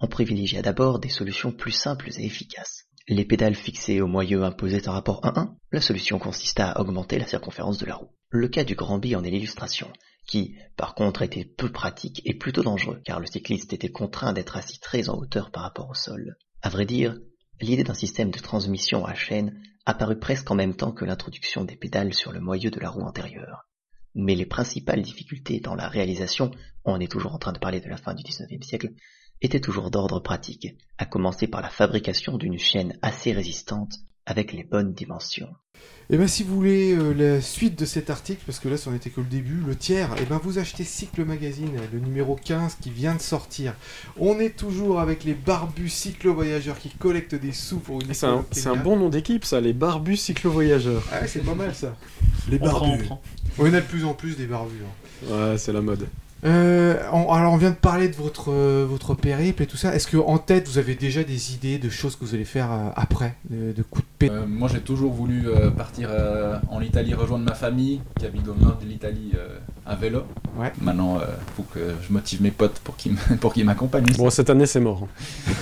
on 0.00 0.06
privilégia 0.06 0.60
d'abord 0.60 0.98
des 0.98 1.08
solutions 1.08 1.50
plus 1.50 1.72
simples 1.72 2.10
et 2.18 2.26
efficaces. 2.26 2.84
Les 3.08 3.24
pédales 3.24 3.54
fixées 3.54 4.02
au 4.02 4.06
moyeu 4.06 4.44
imposaient 4.44 4.86
un 4.86 4.92
rapport 4.92 5.22
1-1, 5.22 5.54
la 5.72 5.80
solution 5.80 6.18
consista 6.18 6.72
à 6.72 6.80
augmenter 6.82 7.18
la 7.18 7.26
circonférence 7.26 7.78
de 7.78 7.86
la 7.86 7.94
roue. 7.96 8.10
Le 8.28 8.48
cas 8.48 8.64
du 8.64 8.74
grand 8.74 8.98
bi 8.98 9.16
en 9.16 9.24
est 9.24 9.30
l'illustration, 9.30 9.90
qui, 10.26 10.56
par 10.76 10.94
contre, 10.94 11.22
était 11.22 11.44
peu 11.44 11.72
pratique 11.72 12.20
et 12.26 12.34
plutôt 12.34 12.62
dangereux, 12.62 13.00
car 13.04 13.18
le 13.18 13.26
cycliste 13.26 13.72
était 13.72 13.90
contraint 13.90 14.34
d'être 14.34 14.58
assis 14.58 14.78
très 14.78 15.08
en 15.08 15.16
hauteur 15.16 15.50
par 15.50 15.62
rapport 15.62 15.88
au 15.88 15.94
sol. 15.94 16.36
À 16.60 16.68
vrai 16.68 16.84
dire, 16.84 17.16
l'idée 17.60 17.84
d'un 17.84 17.94
système 17.94 18.30
de 18.30 18.38
transmission 18.38 19.04
à 19.04 19.14
chaîne 19.14 19.60
apparut 19.86 20.18
presque 20.18 20.50
en 20.50 20.54
même 20.54 20.74
temps 20.74 20.92
que 20.92 21.04
l'introduction 21.04 21.64
des 21.64 21.76
pédales 21.76 22.14
sur 22.14 22.32
le 22.32 22.40
moyeu 22.40 22.70
de 22.70 22.80
la 22.80 22.88
roue 22.88 23.02
antérieure. 23.02 23.66
Mais 24.14 24.34
les 24.34 24.46
principales 24.46 25.02
difficultés 25.02 25.60
dans 25.60 25.74
la 25.74 25.88
réalisation, 25.88 26.50
on 26.84 27.00
est 27.00 27.10
toujours 27.10 27.34
en 27.34 27.38
train 27.38 27.52
de 27.52 27.58
parler 27.58 27.80
de 27.80 27.88
la 27.88 27.96
fin 27.96 28.14
du 28.14 28.22
XIXe 28.22 28.66
siècle, 28.66 28.90
étaient 29.42 29.60
toujours 29.60 29.90
d'ordre 29.90 30.20
pratique, 30.20 30.76
à 30.98 31.06
commencer 31.06 31.48
par 31.48 31.60
la 31.60 31.68
fabrication 31.68 32.38
d'une 32.38 32.58
chaîne 32.58 32.96
assez 33.02 33.32
résistante 33.32 33.98
avec 34.26 34.52
les 34.52 34.64
bonnes 34.64 34.92
dimensions. 34.92 35.48
Et 36.10 36.16
ben 36.18 36.28
si 36.28 36.42
vous 36.44 36.54
voulez 36.54 36.94
euh, 36.94 37.12
la 37.14 37.40
suite 37.40 37.78
de 37.78 37.84
cet 37.84 38.08
article, 38.10 38.42
parce 38.46 38.58
que 38.58 38.68
là 38.68 38.76
ça 38.76 38.90
n'était 38.90 39.10
que 39.10 39.20
le 39.20 39.26
début, 39.26 39.60
le 39.66 39.74
tiers, 39.74 40.10
et 40.20 40.24
ben 40.26 40.38
vous 40.42 40.58
achetez 40.58 40.84
Cycle 40.84 41.24
Magazine, 41.24 41.70
le 41.92 41.98
numéro 41.98 42.36
15 42.36 42.76
qui 42.80 42.90
vient 42.90 43.14
de 43.14 43.20
sortir. 43.20 43.74
On 44.18 44.38
est 44.38 44.56
toujours 44.56 45.00
avec 45.00 45.24
les 45.24 45.34
barbus 45.34 45.88
cyclo-voyageurs 45.88 46.78
qui 46.78 46.90
collectent 46.90 47.34
des 47.34 47.52
sous 47.52 47.78
pour 47.80 48.00
une 48.02 48.12
C'est 48.14 48.26
un, 48.26 48.76
bon 48.76 48.96
nom 48.96 49.08
d'équipe, 49.08 49.44
ça, 49.44 49.60
les 49.60 49.72
barbus 49.72 50.16
cyclo-voyageurs. 50.18 51.02
Ah 51.10 51.20
ouais, 51.22 51.26
c'est 51.28 51.44
pas 51.44 51.54
mal 51.54 51.74
ça. 51.74 51.96
Les 52.50 52.58
On 52.60 52.66
prend, 52.68 52.86
on 52.86 52.88
barbus. 52.90 53.04
prend. 53.04 53.22
On 53.58 53.62
en 53.68 53.74
a 53.74 53.80
de 53.80 53.86
plus 53.86 54.04
en 54.04 54.14
plus 54.14 54.36
des 54.36 54.46
barbus. 54.46 54.76
hein. 54.84 55.50
Ouais, 55.50 55.58
c'est 55.58 55.72
la 55.72 55.80
mode. 55.80 56.06
Euh, 56.44 56.96
on- 57.12 57.32
alors 57.32 57.52
on 57.52 57.56
vient 57.56 57.70
de 57.70 57.74
parler 57.76 58.08
de 58.08 58.14
votre, 58.16 58.50
euh, 58.52 58.86
votre 58.88 59.14
périple 59.14 59.62
et 59.62 59.66
tout 59.66 59.76
ça. 59.78 59.94
Est-ce 59.94 60.06
que 60.06 60.16
en 60.18 60.38
tête 60.38 60.68
vous 60.68 60.78
avez 60.78 60.94
déjà 60.94 61.22
des 61.24 61.54
idées 61.54 61.78
de 61.78 61.88
choses 61.88 62.16
que 62.16 62.24
vous 62.24 62.34
allez 62.34 62.44
faire 62.44 62.70
euh, 62.70 62.90
après, 62.96 63.34
de, 63.48 63.72
de 63.72 63.82
coups 63.82 64.04
de 64.04 64.10
paix 64.18 64.30
Euh, 64.30 64.44
moi, 64.46 64.68
j'ai 64.72 64.80
toujours 64.80 65.12
voulu 65.12 65.48
euh, 65.48 65.70
partir 65.70 66.08
euh, 66.10 66.58
en 66.70 66.80
Italie, 66.82 67.14
rejoindre 67.14 67.44
ma 67.46 67.54
famille 67.54 68.00
qui 68.18 68.26
habite 68.26 68.46
au 68.48 68.54
nord 68.62 68.76
de 68.82 68.86
l'Italie, 68.86 69.32
euh, 69.36 69.58
un 69.86 69.94
vélo. 69.94 70.20
Ouais. 70.58 70.72
Maintenant, 70.80 71.18
il 71.20 71.54
faut 71.56 71.64
que 71.74 71.80
je 72.06 72.12
motive 72.12 72.42
mes 72.42 72.50
potes 72.50 72.78
pour 72.84 72.96
qu'ils 72.96 73.14
m'accompagnent. 73.64 74.04
Bon, 74.18 74.28
cette 74.30 74.50
année, 74.50 74.66
c'est 74.66 74.80
mort. 74.80 75.08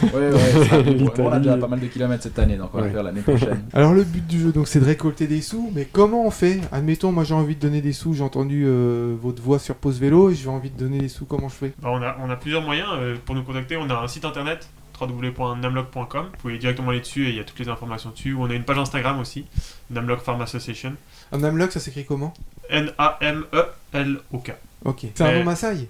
Ouais, 0.03 0.11
ouais, 0.13 0.67
ça 0.69 0.77
on 1.23 1.31
a 1.33 1.39
déjà 1.39 1.57
pas 1.57 1.69
mal 1.69 1.81
de 1.81 1.87
kilomètres 1.87 2.25
cette 2.25 2.39
année, 2.39 2.57
donc 2.57 2.71
on 2.75 2.79
va 2.79 2.83
Ouais. 2.83 2.89
le 2.89 2.95
faire 2.95 3.03
l'année 3.05 3.21
prochaine. 3.21 3.63
Alors 3.73 3.95
le 3.95 4.03
but 4.03 4.27
du 4.27 4.41
jeu, 4.41 4.53
donc, 4.53 4.67
c'est 4.69 4.81
de 4.81 4.85
récolter 4.85 5.27
des 5.29 5.41
sous, 5.43 5.71
mais 5.75 5.87
comment 5.91 6.27
on 6.27 6.31
fait? 6.31 6.61
Admettons, 6.73 7.13
moi 7.13 7.23
j'ai 7.25 7.35
envie 7.35 7.55
de 7.55 7.61
donner 7.61 7.81
des 7.81 7.93
sous, 7.93 8.15
j'ai 8.15 8.25
entendu 8.25 8.65
euh, 8.67 9.15
votre 9.23 9.41
voix 9.43 9.59
sur 9.61 9.77
Pause 9.77 9.99
Vélo, 10.01 10.31
et 10.31 10.35
j'ai 10.35 10.49
envie 10.49 10.71
de 10.75 10.79
donner 10.79 10.99
des 10.99 11.09
sous, 11.09 11.25
comment 11.25 11.49
je 11.49 11.55
fais 11.55 11.73
Bah, 11.81 11.91
on, 11.93 12.03
a, 12.03 12.17
on 12.21 12.31
a 12.31 12.37
plusieurs 12.37 12.63
moyens 12.63 12.89
euh, 12.93 13.17
pour 13.25 13.35
nous 13.35 13.43
contacter. 13.43 13.77
On 13.77 13.89
a 13.91 13.95
un 13.95 14.09
site 14.09 14.25
internet 14.25 14.69
www.namlock.com. 15.01 16.27
Vous 16.27 16.37
pouvez 16.39 16.59
directement 16.59 16.91
aller 16.91 17.01
dessus 17.01 17.27
et 17.27 17.31
il 17.31 17.37
y 17.37 17.41
a 17.41 17.45
toutes 17.45 17.59
les 17.59 17.69
informations 17.69 18.11
dessus. 18.11 18.35
On 18.35 18.49
a 18.51 18.55
une 18.55 18.65
page 18.65 18.79
Instagram 18.79 19.19
aussi, 19.19 19.47
Namlock 19.91 20.21
Farm 20.21 20.41
Association. 20.43 20.95
Un 21.33 21.43
Amlock, 21.43 21.73
ça 21.73 21.81
s'écrit 21.81 22.05
comment 22.05 22.33
N-A-M-E-L-O-K. 22.71 24.53
Ok. 24.85 25.07
C'est 25.15 25.25
un 25.25 25.39
nom 25.39 25.45
Maasai? 25.45 25.89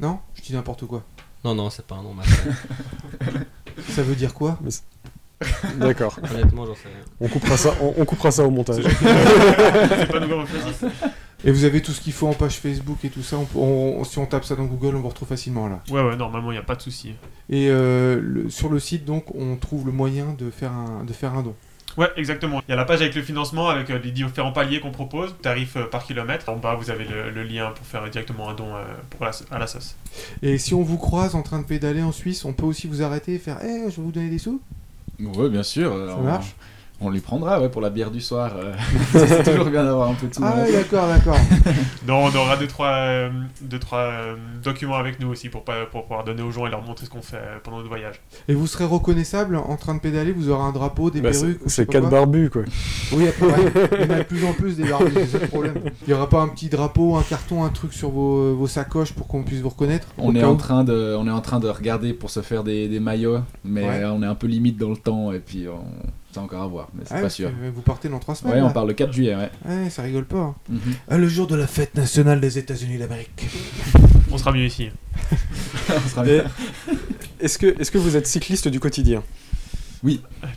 Non? 0.00 0.18
Je 0.34 0.42
dis 0.42 0.54
n'importe 0.54 0.86
quoi. 0.86 1.02
Non, 1.44 1.54
non, 1.54 1.70
c'est 1.70 1.86
pas 1.86 1.96
un 1.96 2.02
nom, 2.02 2.14
Maasai. 2.14 2.50
Ça 3.88 4.02
veut 4.02 4.14
dire 4.14 4.34
quoi? 4.34 4.58
D'accord. 5.76 6.18
Honnêtement, 6.30 6.66
j'en 6.66 6.74
sais 6.74 6.88
rien. 6.88 7.04
On 7.20 7.28
coupera 7.28 7.56
ça, 7.56 7.74
on, 7.80 7.94
on 7.96 8.04
coupera 8.04 8.30
ça 8.30 8.44
au 8.44 8.50
montage. 8.50 8.84
C'est 8.84 10.06
pas. 10.06 10.20
Et 11.44 11.50
vous 11.50 11.64
avez 11.64 11.82
tout 11.82 11.92
ce 11.92 12.00
qu'il 12.00 12.12
faut 12.12 12.28
en 12.28 12.34
page 12.34 12.58
Facebook 12.58 12.98
et 13.04 13.08
tout 13.08 13.22
ça, 13.22 13.36
on 13.36 13.60
on- 13.60 14.04
si 14.04 14.18
on 14.18 14.26
tape 14.26 14.44
ça 14.44 14.54
dans 14.54 14.64
Google, 14.64 14.96
on 14.96 15.00
vous 15.00 15.08
retrouve 15.08 15.28
facilement 15.28 15.66
là. 15.68 15.80
Ouais, 15.90 16.02
ouais, 16.02 16.16
normalement, 16.16 16.50
il 16.52 16.54
n'y 16.54 16.60
a 16.60 16.64
pas 16.64 16.76
de 16.76 16.82
souci. 16.82 17.14
Et 17.50 17.68
euh, 17.68 18.20
le- 18.22 18.48
sur 18.50 18.68
le 18.68 18.78
site, 18.78 19.04
donc, 19.04 19.34
on 19.34 19.56
trouve 19.56 19.86
le 19.86 19.92
moyen 19.92 20.34
de 20.38 20.50
faire 20.50 20.72
un, 20.72 21.04
de 21.04 21.12
faire 21.12 21.34
un 21.34 21.42
don. 21.42 21.54
Ouais, 21.98 22.08
exactement. 22.16 22.62
Il 22.66 22.70
y 22.70 22.72
a 22.72 22.76
la 22.76 22.86
page 22.86 23.02
avec 23.02 23.14
le 23.14 23.20
financement, 23.22 23.68
avec 23.68 23.90
euh, 23.90 23.98
les 24.02 24.12
différents 24.12 24.52
paliers 24.52 24.80
qu'on 24.80 24.92
propose, 24.92 25.34
tarif 25.42 25.76
euh, 25.76 25.84
par 25.84 26.04
kilomètre. 26.04 26.48
En 26.48 26.56
bas, 26.56 26.74
vous 26.74 26.90
avez 26.90 27.04
le, 27.04 27.30
le 27.30 27.42
lien 27.42 27.70
pour 27.72 27.84
faire 27.84 28.08
directement 28.08 28.48
un 28.48 28.54
don 28.54 28.74
euh, 28.74 28.82
pour 29.10 29.26
la, 29.26 29.32
à 29.50 29.58
la 29.58 29.66
sauce. 29.66 29.94
Et 30.42 30.56
si 30.56 30.72
on 30.72 30.82
vous 30.82 30.96
croise 30.96 31.34
en 31.34 31.42
train 31.42 31.58
de 31.58 31.66
pédaler 31.66 32.02
en 32.02 32.12
Suisse, 32.12 32.44
on 32.46 32.54
peut 32.54 32.64
aussi 32.64 32.86
vous 32.86 33.02
arrêter 33.02 33.34
et 33.34 33.38
faire 33.38 33.58
Eh, 33.62 33.90
je 33.90 33.96
vais 33.96 34.02
vous 34.02 34.12
donner 34.12 34.30
des 34.30 34.38
sous? 34.38 34.60
Ouais, 35.20 35.50
bien 35.50 35.62
sûr. 35.62 35.90
Ça 35.92 36.16
on, 36.18 36.22
marche? 36.22 36.54
On 37.04 37.10
lui 37.10 37.20
prendra, 37.20 37.60
ouais, 37.60 37.68
pour 37.68 37.80
la 37.82 37.90
bière 37.90 38.10
du 38.12 38.20
soir. 38.20 38.52
euh. 38.56 38.72
c'est 39.12 39.42
toujours 39.50 39.66
bien 39.70 39.84
d'avoir 39.84 40.10
un 40.10 40.14
peu 40.14 40.26
de. 40.28 40.32
Ah, 40.40 40.54
ouais, 40.62 40.72
d'accord, 40.72 41.08
d'accord. 41.08 41.36
Non, 42.06 42.24
on 42.24 42.36
aura 42.36 42.56
deux, 42.56 42.66
trois, 42.66 42.92
euh, 42.94 43.30
deux, 43.60 43.78
trois 43.78 43.98
euh, 44.00 44.36
documents 44.62 44.96
avec 44.96 45.18
nous 45.20 45.28
aussi 45.28 45.48
pour, 45.48 45.64
pas, 45.64 45.84
pour 45.90 46.02
pouvoir 46.02 46.24
donner 46.24 46.42
aux 46.42 46.50
gens 46.50 46.66
et 46.66 46.70
leur 46.70 46.82
montrer 46.82 47.06
ce 47.06 47.10
qu'on 47.10 47.22
fait 47.22 47.36
euh, 47.36 47.58
pendant 47.62 47.78
notre 47.78 47.88
voyage. 47.88 48.20
Et 48.48 48.54
vous 48.54 48.66
serez 48.66 48.84
reconnaissable 48.84 49.56
en 49.56 49.76
train 49.76 49.94
de 49.94 50.00
pédaler, 50.00 50.32
vous 50.32 50.48
aurez 50.48 50.62
un 50.62 50.72
drapeau, 50.72 51.10
des 51.10 51.20
Bah, 51.20 51.32
c'est 51.32 51.40
perruques. 51.46 51.60
c'est 51.66 51.86
quatre 51.88 52.08
quoi. 52.08 52.18
barbus, 52.20 52.50
quoi. 52.50 52.62
Oui, 53.12 53.26
après, 53.28 53.46
ouais. 53.46 53.72
il 54.00 54.00
y 54.00 54.12
en 54.12 54.14
a 54.14 54.18
de 54.18 54.22
plus 54.24 54.44
en 54.44 54.52
plus 54.52 54.76
des 54.76 54.84
barbus, 54.88 55.12
c'est 55.14 55.26
ça 55.26 55.38
le 55.38 55.46
problème. 55.48 55.74
Il 56.06 56.08
n'y 56.08 56.14
aura 56.14 56.28
pas 56.28 56.40
un 56.40 56.48
petit 56.48 56.68
drapeau, 56.68 57.16
un 57.16 57.22
carton, 57.22 57.64
un 57.64 57.68
truc 57.70 57.92
sur 57.92 58.10
vos, 58.10 58.54
vos 58.54 58.66
sacoches 58.68 59.12
pour 59.12 59.26
qu'on 59.26 59.42
puisse 59.42 59.60
vous 59.60 59.68
reconnaître 59.70 60.06
On 60.18 60.34
est, 60.34 60.44
en 60.44 60.56
train 60.56 60.84
de, 60.84 61.16
on 61.18 61.26
est 61.26 61.30
en 61.32 61.40
train 61.40 61.58
de 61.60 61.68
regarder 61.68 62.12
pour 62.12 62.30
se 62.30 62.40
faire 62.42 62.62
des, 62.64 62.88
des 62.88 63.00
maillots, 63.00 63.40
mais 63.64 63.82
Ouais. 63.82 64.04
on 64.06 64.22
est 64.22 64.26
un 64.26 64.34
peu 64.36 64.46
limite 64.46 64.76
dans 64.78 64.90
le 64.90 64.96
temps 64.96 65.32
et 65.32 65.38
puis 65.40 65.66
on... 65.68 65.84
c'est 66.32 66.40
encore 66.40 66.62
à 66.62 66.66
voir, 66.66 66.88
mais 66.94 67.04
c'est 67.06 67.14
Ah, 67.16 67.20
pas 67.20 67.28
sûr. 67.30 67.50
Vous 67.74 67.82
partez 67.82 68.08
dans 68.08 68.18
trois 68.18 68.34
semaines 68.34 68.54
Ouais, 68.54 68.60
on 68.62 68.72
parle 68.72 68.88
le 68.88 68.94
4 68.94 69.12
juillet, 69.12 69.34
ouais. 69.36 69.50
Ouais, 69.66 69.90
ça 69.90 70.02
rigole 70.02 70.24
pas. 70.24 70.38
hein. 70.38 70.54
Mhm. 70.68 70.80
Ah, 71.10 71.18
le 71.18 71.28
jour 71.28 71.46
de 71.46 71.54
la 71.56 71.66
fête 71.66 71.94
nationale 71.94 72.40
des 72.40 72.58
États-Unis 72.58 72.98
d'Amérique. 72.98 73.46
On 74.30 74.38
sera 74.38 74.50
mieux 74.52 74.64
ici. 74.64 74.90
On 75.90 76.08
sera 76.08 76.22
bien. 76.24 76.44
Est-ce 77.40 77.58
que, 77.58 77.66
est 77.66 77.90
que 77.90 77.98
vous 77.98 78.16
êtes 78.16 78.26
cycliste 78.26 78.68
du 78.68 78.80
quotidien? 78.80 79.22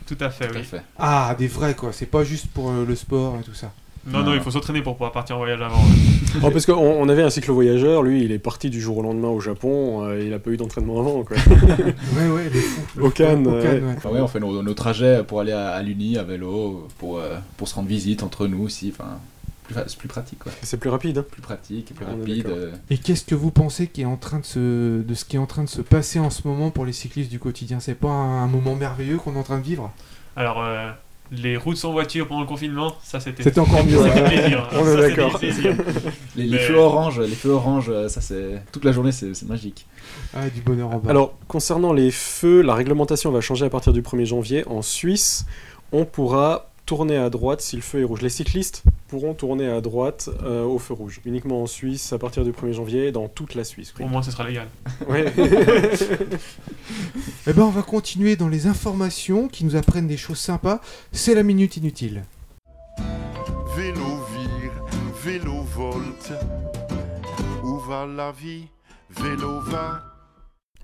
Tout 0.06 0.16
à 0.20 0.30
fait, 0.30 0.48
Tout 0.48 0.54
à 0.54 0.58
oui. 0.58 0.64
fait. 0.64 0.82
Ah, 0.98 1.34
des 1.38 1.46
vrais 1.46 1.74
quoi, 1.74 1.92
c'est 1.92 2.06
pas 2.06 2.24
juste 2.24 2.46
pour 2.48 2.70
euh, 2.70 2.84
le 2.84 2.96
sport 2.96 3.36
et 3.38 3.42
tout 3.44 3.54
ça. 3.54 3.72
Non, 4.06 4.22
non, 4.22 4.34
il 4.34 4.40
faut 4.40 4.50
s'entraîner 4.50 4.82
pour 4.82 4.94
pouvoir 4.94 5.12
partir 5.12 5.36
en 5.36 5.38
voyage 5.40 5.60
avant. 5.60 5.76
ouais. 5.76 6.40
Oh, 6.42 6.50
Parce 6.50 6.66
qu'on 6.66 6.74
on 6.74 7.08
avait 7.08 7.22
un 7.22 7.30
cyclo-voyageur, 7.30 8.02
lui, 8.02 8.22
il 8.22 8.30
est 8.30 8.38
parti 8.38 8.68
du 8.68 8.80
jour 8.80 8.98
au 8.98 9.02
lendemain 9.02 9.28
au 9.28 9.40
Japon, 9.40 10.04
euh, 10.04 10.22
il 10.22 10.32
a 10.34 10.38
pas 10.38 10.50
eu 10.50 10.56
d'entraînement 10.58 11.00
avant, 11.00 11.24
quoi. 11.24 11.36
Ouais, 12.16 12.28
ouais, 12.28 12.50
fous. 12.50 13.00
Au 13.00 13.10
Cannes, 13.10 13.46
Au 13.46 13.52
ouais. 13.52 13.62
Cannes, 13.62 13.84
ouais. 13.86 13.94
Enfin, 13.96 14.10
ouais, 14.10 14.20
on 14.20 14.28
fait 14.28 14.40
nos, 14.40 14.62
nos 14.62 14.74
trajets 14.74 15.22
pour 15.26 15.40
aller 15.40 15.52
à, 15.52 15.68
à 15.70 15.82
l'Uni 15.82 16.18
à 16.18 16.24
vélo, 16.24 16.88
pour, 16.98 17.18
euh, 17.18 17.36
pour 17.56 17.68
se 17.68 17.74
rendre 17.74 17.88
visite 17.88 18.22
entre 18.22 18.46
nous 18.46 18.62
aussi. 18.64 18.92
Enfin, 18.94 19.18
c'est 19.86 19.96
plus 19.98 20.08
pratique, 20.08 20.40
quoi. 20.40 20.52
C'est 20.62 20.76
plus 20.78 20.90
rapide. 20.90 21.18
hein. 21.18 21.24
Plus 21.30 21.40
pratique, 21.42 21.94
plus 21.94 22.04
On 22.04 22.16
est 22.16 22.20
rapide. 22.20 22.46
euh. 22.48 22.72
Et 22.90 22.98
qu'est-ce 22.98 23.24
que 23.24 23.34
vous 23.34 23.50
pensez 23.50 23.86
qui 23.86 24.02
est 24.02 24.06
en 24.06 24.16
train 24.16 24.38
de 24.40 24.44
se, 24.44 25.00
de 25.02 25.14
ce 25.14 25.24
qui 25.24 25.36
est 25.36 25.40
en 25.40 25.46
train 25.46 25.64
de 25.64 25.68
se 25.70 25.80
passer 25.80 26.18
en 26.18 26.28
ce 26.30 26.46
moment 26.46 26.70
pour 26.70 26.84
les 26.84 26.92
cyclistes 26.92 27.30
du 27.30 27.38
quotidien? 27.38 27.80
C'est 27.80 27.94
pas 27.98 28.08
un, 28.10 28.42
un 28.44 28.46
moment 28.46 28.74
merveilleux 28.76 29.16
qu'on 29.16 29.34
est 29.34 29.38
en 29.38 29.42
train 29.42 29.58
de 29.58 29.64
vivre? 29.64 29.90
Alors, 30.36 30.62
euh, 30.62 30.90
les 31.32 31.56
routes 31.56 31.76
sans 31.76 31.92
voiture 31.92 32.26
pendant 32.28 32.40
le 32.42 32.46
confinement, 32.46 32.94
ça 33.02 33.20
c'était. 33.20 33.42
C'était 33.42 33.58
encore 33.60 33.84
mieux. 33.86 33.96
Ça, 33.98 34.02
ouais. 34.04 34.10
fait 34.10 34.24
plaisir. 34.24 34.68
On 34.72 34.86
est 34.88 34.96
d'accord. 34.96 35.40
Les, 35.42 36.44
les 36.44 36.50
Mais- 36.50 36.58
feux 36.58 36.76
orange, 36.76 37.20
les 37.20 37.28
feux 37.34 37.50
orange, 37.50 37.86
euh, 37.88 38.08
ça 38.08 38.20
c'est 38.20 38.62
toute 38.72 38.84
la 38.84 38.92
journée, 38.92 39.12
c'est 39.12 39.34
c'est 39.34 39.48
magique. 39.48 39.86
Ah, 40.34 40.48
du 40.48 40.60
bonheur 40.60 40.90
en 40.90 40.98
bas. 40.98 41.10
Alors, 41.10 41.34
concernant 41.48 41.92
les 41.92 42.10
feux, 42.10 42.60
la 42.62 42.74
réglementation 42.74 43.30
va 43.30 43.40
changer 43.40 43.66
à 43.66 43.70
partir 43.70 43.92
du 43.92 44.02
1er 44.02 44.24
janvier. 44.26 44.64
En 44.68 44.82
Suisse, 44.82 45.46
on 45.92 46.04
pourra 46.04 46.70
tourner 46.84 47.16
à 47.16 47.30
droite 47.30 47.60
si 47.62 47.74
le 47.74 47.82
feu 47.82 48.00
est 48.02 48.04
rouge. 48.04 48.22
Les 48.22 48.28
cyclistes 48.28 48.84
pourront 49.08 49.34
tourner 49.34 49.66
à 49.68 49.80
droite 49.80 50.30
euh, 50.44 50.62
au 50.62 50.78
feu 50.78 50.94
rouge. 50.94 51.20
Uniquement 51.24 51.62
en 51.62 51.66
Suisse 51.66 52.12
à 52.12 52.18
partir 52.18 52.44
du 52.44 52.52
1er 52.52 52.72
janvier, 52.74 53.10
dans 53.12 53.26
toute 53.26 53.54
la 53.56 53.64
Suisse. 53.64 53.92
oui. 53.98 54.04
Au 54.04 54.08
moins, 54.08 54.22
ce 54.22 54.30
sera 54.30 54.46
légal. 54.46 54.68
Ouais. 55.08 55.24
Eh 57.48 57.52
ben, 57.52 57.62
on 57.62 57.70
va 57.70 57.82
continuer 57.82 58.34
dans 58.34 58.48
les 58.48 58.66
informations 58.66 59.46
qui 59.46 59.64
nous 59.64 59.76
apprennent 59.76 60.08
des 60.08 60.16
choses 60.16 60.40
sympas. 60.40 60.80
C'est 61.12 61.32
la 61.32 61.44
minute 61.44 61.76
inutile. 61.76 62.24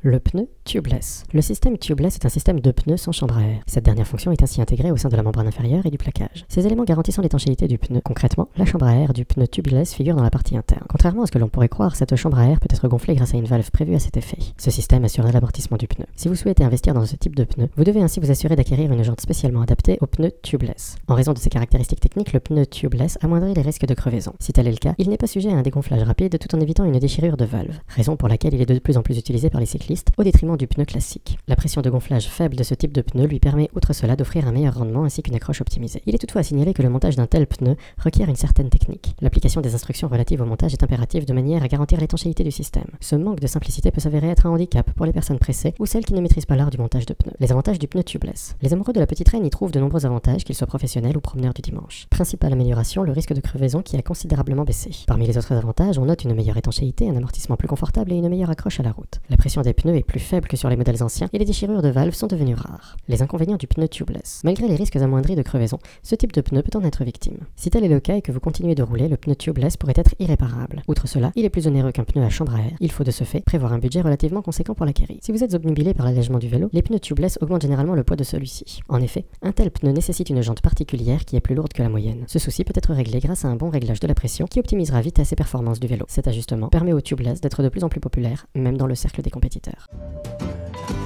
Le 0.04 0.18
pneu 0.18 0.48
tubeless. 0.64 1.22
Le 1.32 1.40
système 1.40 1.78
tubeless 1.78 2.16
est 2.16 2.26
un 2.26 2.28
système 2.28 2.58
de 2.58 2.72
pneus 2.72 2.96
sans 2.96 3.12
chambre 3.12 3.38
à 3.38 3.42
air. 3.42 3.60
Cette 3.68 3.84
dernière 3.84 4.08
fonction 4.08 4.32
est 4.32 4.42
ainsi 4.42 4.60
intégrée 4.60 4.90
au 4.90 4.96
sein 4.96 5.08
de 5.08 5.14
la 5.14 5.22
membrane 5.22 5.46
inférieure 5.46 5.86
et 5.86 5.90
du 5.90 5.98
plaquage. 5.98 6.44
Ces 6.48 6.66
éléments 6.66 6.82
garantissant 6.82 7.22
l'étanchéité 7.22 7.68
du 7.68 7.78
pneu. 7.78 8.00
Concrètement, 8.02 8.48
la 8.56 8.64
chambre 8.64 8.86
à 8.86 8.96
air 8.96 9.12
du 9.12 9.24
pneu 9.24 9.46
tubeless 9.46 9.94
figure 9.94 10.16
dans 10.16 10.24
la 10.24 10.30
partie 10.30 10.56
interne. 10.56 10.84
Contrairement 10.88 11.22
à 11.22 11.26
ce 11.26 11.30
que 11.30 11.38
l'on 11.38 11.48
pourrait 11.48 11.68
croire, 11.68 11.94
cette 11.94 12.16
chambre 12.16 12.36
à 12.40 12.48
air 12.48 12.58
peut 12.58 12.66
être 12.68 12.88
gonflée 12.88 13.14
grâce 13.14 13.32
à 13.32 13.36
une 13.36 13.44
valve 13.44 13.70
prévue 13.70 13.94
à 13.94 14.00
cet 14.00 14.16
effet. 14.16 14.38
Ce 14.58 14.72
système 14.72 15.04
assure 15.04 15.22
l'amortissement 15.22 15.76
du 15.76 15.86
pneu. 15.86 16.06
Si 16.16 16.26
vous 16.26 16.34
souhaitez 16.34 16.64
investir 16.64 16.94
dans 16.94 17.06
ce 17.06 17.14
type 17.14 17.36
de 17.36 17.44
pneu, 17.44 17.68
vous 17.76 17.84
devez 17.84 18.02
ainsi 18.02 18.18
vous 18.18 18.32
assurer 18.32 18.56
d'acquérir 18.56 18.90
une 18.90 19.04
jante 19.04 19.20
spécialement 19.20 19.62
adaptée 19.62 19.98
au 20.00 20.08
pneu 20.08 20.32
tubeless. 20.42 20.96
En 21.06 21.14
raison 21.14 21.32
de 21.32 21.38
ses 21.38 21.50
caractéristiques 21.50 22.00
techniques, 22.00 22.32
le 22.32 22.40
pneu 22.40 22.66
tubeless 22.66 23.18
amoindrit 23.22 23.54
les 23.54 23.62
risques 23.62 23.86
de 23.86 23.94
crevaison. 23.94 24.32
Si 24.40 24.52
tel 24.52 24.66
est 24.66 24.72
le 24.72 24.78
cas, 24.78 24.94
il 24.98 25.10
n'est 25.10 25.16
pas 25.16 25.28
sujet 25.28 25.52
à 25.52 25.56
un 25.56 25.62
dégonflage 25.62 26.02
rapide 26.02 26.40
tout 26.40 26.56
en 26.56 26.60
évitant 26.60 26.84
une 26.84 26.98
déchirure 26.98 27.36
de 27.36 27.44
valve, 27.44 27.78
raison 27.86 28.16
pour 28.16 28.26
laquelle 28.26 28.54
il 28.54 28.62
est 28.62 28.66
de 28.66 28.80
plus 28.80 28.96
en 28.96 29.02
plus 29.02 29.16
utilisé 29.16 29.48
par 29.48 29.60
les 29.60 29.66
cyclistes 29.66 29.91
au 30.16 30.24
détriment 30.24 30.56
du 30.56 30.66
pneu 30.66 30.84
classique. 30.84 31.38
La 31.48 31.56
pression 31.56 31.82
de 31.82 31.90
gonflage 31.90 32.28
faible 32.28 32.56
de 32.56 32.62
ce 32.62 32.74
type 32.74 32.92
de 32.92 33.02
pneu 33.02 33.26
lui 33.26 33.40
permet, 33.40 33.70
outre 33.74 33.92
cela, 33.92 34.16
d'offrir 34.16 34.46
un 34.46 34.52
meilleur 34.52 34.74
rendement 34.74 35.04
ainsi 35.04 35.22
qu'une 35.22 35.34
accroche 35.34 35.60
optimisée. 35.60 36.02
Il 36.06 36.14
est 36.14 36.18
toutefois 36.18 36.40
à 36.40 36.44
signaler 36.44 36.74
que 36.74 36.82
le 36.82 36.88
montage 36.88 37.16
d'un 37.16 37.26
tel 37.26 37.46
pneu 37.46 37.76
requiert 37.98 38.28
une 38.28 38.36
certaine 38.36 38.70
technique. 38.70 39.14
L'application 39.20 39.60
des 39.60 39.74
instructions 39.74 40.08
relatives 40.08 40.40
au 40.40 40.46
montage 40.46 40.72
est 40.72 40.82
impérative 40.82 41.26
de 41.26 41.32
manière 41.32 41.62
à 41.62 41.68
garantir 41.68 42.00
l'étanchéité 42.00 42.44
du 42.44 42.50
système. 42.50 42.86
Ce 43.00 43.16
manque 43.16 43.40
de 43.40 43.46
simplicité 43.46 43.90
peut 43.90 44.00
s'avérer 44.00 44.28
être 44.28 44.46
un 44.46 44.50
handicap 44.50 44.90
pour 44.92 45.06
les 45.06 45.12
personnes 45.12 45.38
pressées 45.38 45.74
ou 45.78 45.86
celles 45.86 46.04
qui 46.04 46.14
ne 46.14 46.20
maîtrisent 46.20 46.46
pas 46.46 46.56
l'art 46.56 46.70
du 46.70 46.78
montage 46.78 47.06
de 47.06 47.14
pneus. 47.14 47.34
Les 47.40 47.52
avantages 47.52 47.78
du 47.78 47.88
pneu 47.88 48.02
tubeless. 48.02 48.56
Les 48.62 48.72
amoureux 48.72 48.92
de 48.92 49.00
la 49.00 49.06
petite 49.06 49.28
reine 49.28 49.44
y 49.44 49.50
trouvent 49.50 49.72
de 49.72 49.80
nombreux 49.80 50.06
avantages, 50.06 50.44
qu'ils 50.44 50.54
soient 50.54 50.66
professionnels 50.66 51.16
ou 51.16 51.20
promeneurs 51.20 51.54
du 51.54 51.62
dimanche. 51.62 52.06
Principale 52.10 52.52
amélioration, 52.52 53.02
le 53.02 53.12
risque 53.12 53.32
de 53.32 53.40
crevaison 53.40 53.82
qui 53.82 53.96
a 53.96 54.02
considérablement 54.02 54.64
baissé. 54.64 54.90
Parmi 55.06 55.26
les 55.26 55.38
autres 55.38 55.52
avantages, 55.52 55.98
on 55.98 56.06
note 56.06 56.24
une 56.24 56.34
meilleure 56.34 56.56
étanchéité, 56.56 57.08
un 57.08 57.16
amortissement 57.16 57.56
plus 57.56 57.68
confortable 57.68 58.12
et 58.12 58.16
une 58.16 58.28
meilleure 58.28 58.50
accroche 58.50 58.80
à 58.80 58.82
la 58.82 58.92
route. 58.92 59.20
La 59.30 59.36
pression 59.36 59.62
des 59.62 59.72
pneus 59.82 59.96
est 59.96 60.02
plus 60.02 60.20
faible 60.20 60.48
que 60.48 60.56
sur 60.56 60.68
les 60.68 60.76
modèles 60.76 61.02
anciens 61.02 61.28
et 61.32 61.38
les 61.38 61.44
déchirures 61.44 61.82
de 61.82 61.88
valves 61.88 62.14
sont 62.14 62.28
devenues 62.28 62.54
rares. 62.54 62.96
Les 63.08 63.22
inconvénients 63.22 63.56
du 63.56 63.66
pneu 63.66 63.88
tubeless. 63.88 64.40
Malgré 64.44 64.68
les 64.68 64.76
risques 64.76 64.96
amoindris 64.96 65.34
de 65.34 65.42
crevaison, 65.42 65.78
ce 66.02 66.14
type 66.14 66.32
de 66.32 66.40
pneu 66.40 66.62
peut 66.62 66.78
en 66.78 66.84
être 66.84 67.04
victime. 67.04 67.38
Si 67.56 67.70
tel 67.70 67.84
est 67.84 67.88
le 67.88 68.00
cas 68.00 68.16
et 68.16 68.22
que 68.22 68.30
vous 68.30 68.40
continuez 68.40 68.74
de 68.74 68.82
rouler, 68.82 69.08
le 69.08 69.16
pneu 69.16 69.34
tubeless 69.34 69.76
pourrait 69.76 69.94
être 69.96 70.14
irréparable. 70.20 70.82
Outre 70.86 71.08
cela, 71.08 71.32
il 71.34 71.44
est 71.44 71.50
plus 71.50 71.66
onéreux 71.66 71.90
qu'un 71.92 72.04
pneu 72.04 72.22
à 72.22 72.30
chambre 72.30 72.54
à 72.54 72.60
air. 72.60 72.72
Il 72.80 72.92
faut 72.92 73.04
de 73.04 73.10
ce 73.10 73.24
fait 73.24 73.40
prévoir 73.40 73.72
un 73.72 73.78
budget 73.78 74.00
relativement 74.00 74.42
conséquent 74.42 74.74
pour 74.74 74.86
l'acquérir. 74.86 75.18
Si 75.20 75.32
vous 75.32 75.42
êtes 75.42 75.54
obnubilé 75.54 75.94
par 75.94 76.06
l'allègement 76.06 76.38
du 76.38 76.48
vélo, 76.48 76.68
les 76.72 76.82
pneus 76.82 77.00
tubeless 77.00 77.38
augmentent 77.40 77.62
généralement 77.62 77.94
le 77.94 78.04
poids 78.04 78.16
de 78.16 78.24
celui-ci. 78.24 78.80
En 78.88 79.00
effet, 79.00 79.24
un 79.42 79.52
tel 79.52 79.70
pneu 79.70 79.90
nécessite 79.90 80.30
une 80.30 80.42
jante 80.42 80.60
particulière 80.60 81.24
qui 81.24 81.36
est 81.36 81.40
plus 81.40 81.56
lourde 81.56 81.72
que 81.72 81.82
la 81.82 81.88
moyenne. 81.88 82.24
Ce 82.28 82.38
souci 82.38 82.64
peut 82.64 82.74
être 82.76 82.94
réglé 82.94 83.18
grâce 83.18 83.44
à 83.44 83.48
un 83.48 83.56
bon 83.56 83.68
réglage 83.68 84.00
de 84.00 84.06
la 84.06 84.14
pression 84.14 84.46
qui 84.46 84.60
optimisera 84.60 85.00
vitesse 85.00 85.32
et 85.32 85.36
performance 85.36 85.80
du 85.80 85.88
vélo. 85.88 86.04
Cet 86.08 86.28
ajustement 86.28 86.68
permet 86.68 86.92
au 86.92 87.00
tubeless 87.00 87.40
d'être 87.40 87.62
de 87.62 87.68
plus 87.68 87.84
en 87.84 87.88
plus 87.88 88.00
populaire, 88.00 88.46
même 88.54 88.76
dans 88.76 88.86
le 88.86 88.94
cercle 88.94 89.22
des 89.22 89.30
compétiteurs. 89.30 89.71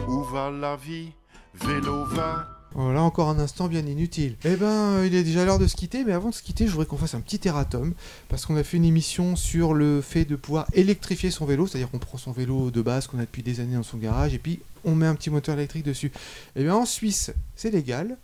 Où 0.09 0.22
va 0.24 0.50
la 0.50 0.76
vie? 0.76 1.12
Vélo 1.55 2.05
va. 2.05 2.46
Voilà 2.79 3.00
encore 3.00 3.31
un 3.31 3.38
instant 3.38 3.68
bien 3.68 3.87
inutile. 3.87 4.37
Eh 4.44 4.55
ben, 4.57 4.66
euh, 4.66 5.07
il 5.07 5.14
est 5.14 5.22
déjà 5.22 5.46
l'heure 5.46 5.59
de 5.59 5.66
se 5.66 5.76
quitter, 5.76 6.05
mais 6.05 6.12
avant 6.12 6.29
de 6.29 6.35
se 6.35 6.42
quitter, 6.42 6.66
je 6.66 6.72
voudrais 6.72 6.85
qu'on 6.85 6.98
fasse 6.98 7.14
un 7.14 7.22
petit 7.22 7.40
erratum, 7.48 7.94
parce 8.29 8.44
qu'on 8.44 8.55
a 8.57 8.62
fait 8.62 8.76
une 8.76 8.85
émission 8.85 9.35
sur 9.35 9.72
le 9.72 10.02
fait 10.02 10.26
de 10.26 10.37
pouvoir 10.37 10.66
électrifier 10.74 11.31
son 11.31 11.46
vélo, 11.46 11.66
c'est-à-dire 11.66 11.90
qu'on 11.90 11.98
prend 11.98 12.18
son 12.18 12.33
vélo 12.33 12.70
de 12.70 12.83
base 12.83 13.07
qu'on 13.07 13.18
a 13.18 13.22
depuis 13.22 13.42
des 13.42 13.61
années 13.61 13.76
dans 13.76 13.83
son 13.83 13.96
garage, 13.96 14.35
et 14.35 14.38
puis 14.38 14.61
on 14.85 14.94
met 14.94 15.07
un 15.07 15.14
petit 15.14 15.31
moteur 15.31 15.55
électrique 15.55 15.85
dessus. 15.85 16.12
Eh 16.55 16.64
bien, 16.64 16.74
en 16.74 16.85
Suisse, 16.85 17.33
c'est 17.55 17.70
légal, 17.70 18.18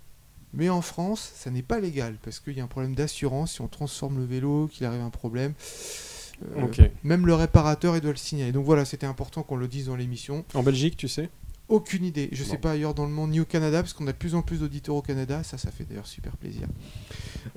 mais 0.53 0.69
en 0.69 0.83
France, 0.83 1.33
ça 1.35 1.51
n'est 1.51 1.63
pas 1.63 1.81
légal, 1.81 2.17
parce 2.23 2.39
qu'il 2.39 2.53
y 2.53 2.61
a 2.61 2.65
un 2.65 2.67
problème 2.69 2.95
d'assurance, 2.95 3.53
si 3.53 3.63
on 3.63 3.69
transforme 3.69 4.19
le 4.19 4.27
vélo, 4.27 4.69
qu'il 4.71 4.85
arrive 4.85 5.01
un 5.01 5.09
problème, 5.09 5.55
Euh, 6.57 6.65
Ok. 6.65 6.81
Même 7.05 7.27
le 7.27 7.35
réparateur, 7.35 7.97
il 7.97 8.01
doit 8.01 8.11
le 8.13 8.17
signaler. 8.17 8.53
Donc 8.53 8.65
voilà, 8.65 8.85
c'était 8.85 9.07
important 9.07 9.43
qu'on 9.43 9.57
le 9.57 9.69
dise 9.69 9.87
dans 9.87 9.97
l'émission. 9.97 10.45
En 10.55 10.63
Belgique, 10.63 10.97
tu 10.97 11.09
sais 11.09 11.29
Aucune 11.69 12.05
idée. 12.05 12.29
Je 12.33 12.43
sais 12.45 12.57
Bon. 12.57 12.61
pas 12.63 12.71
ailleurs 12.73 12.93
dans 12.93 13.05
le 13.07 13.13
monde, 13.13 13.31
ni 13.31 13.41
au 13.41 13.45
Canada, 13.47 13.81
parce 13.83 13.93
qu'on 13.95 14.07
a 14.07 14.13
de 14.13 14.17
plus 14.17 14.35
en 14.35 14.43
plus 14.43 14.59
d'auditeurs 14.61 14.95
au 14.97 15.01
Canada. 15.03 15.43
Ça, 15.43 15.57
ça 15.57 15.71
fait 15.71 15.85
d'ailleurs 15.85 16.07
super 16.07 16.37
plaisir. 16.37 16.67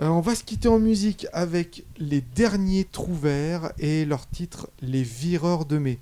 Euh, 0.01 0.07
on 0.07 0.21
va 0.21 0.35
se 0.35 0.43
quitter 0.43 0.67
en 0.69 0.79
musique 0.79 1.27
avec 1.33 1.83
les 1.97 2.21
derniers 2.21 2.85
trous 2.85 3.15
verts 3.15 3.71
et 3.79 4.05
leur 4.05 4.29
titre 4.29 4.69
Les 4.81 5.03
Vireurs 5.03 5.65
de 5.65 5.77
mai. 5.79 5.99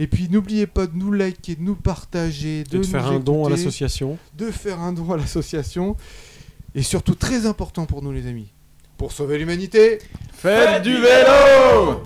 Et 0.00 0.06
puis 0.06 0.28
n'oubliez 0.28 0.66
pas 0.66 0.86
de 0.86 0.94
nous 0.96 1.10
liker, 1.12 1.56
de 1.56 1.62
nous 1.62 1.74
partager, 1.74 2.64
De 2.64 2.68
de, 2.68 2.70
te 2.70 2.76
nous 2.78 2.84
faire 2.92 3.06
un 3.06 3.18
don 3.20 3.46
à 3.46 3.50
l'association. 3.50 4.18
de 4.36 4.50
faire 4.50 4.80
un 4.80 4.92
don 4.92 5.10
à 5.12 5.16
l'association. 5.16 5.96
Et 6.74 6.82
surtout, 6.82 7.14
très 7.14 7.46
important 7.46 7.86
pour 7.86 8.02
nous, 8.02 8.12
les 8.12 8.26
amis, 8.26 8.52
pour 8.98 9.12
sauver 9.12 9.38
l'humanité, 9.38 10.00
Faites 10.34 10.82
du 10.82 10.94
vélo 10.94 12.02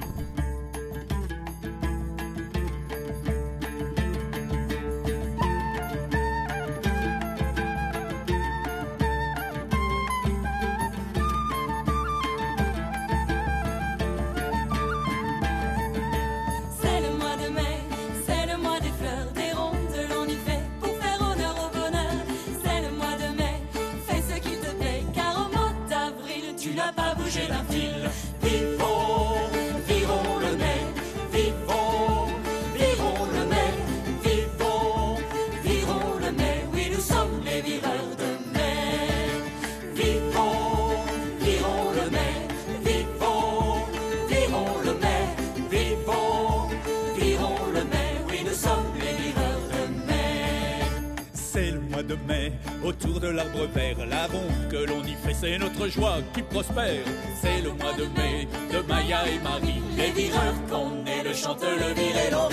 c'est 55.52 55.58
notre 55.58 55.86
joie 55.88 56.16
qui 56.32 56.40
prospère. 56.42 57.04
C'est 57.42 57.60
le 57.60 57.72
mois 57.72 57.92
de 57.92 58.04
mai, 58.16 58.48
de 58.72 58.78
Maya 58.88 59.28
et 59.28 59.38
Marie, 59.40 59.82
Les 59.98 60.10
vireurs 60.10 60.54
qu'on 60.70 61.04
est, 61.04 61.22
le 61.24 61.34
chante, 61.34 61.62
le 61.62 61.90
et 61.98 62.30
l'on 62.30 62.48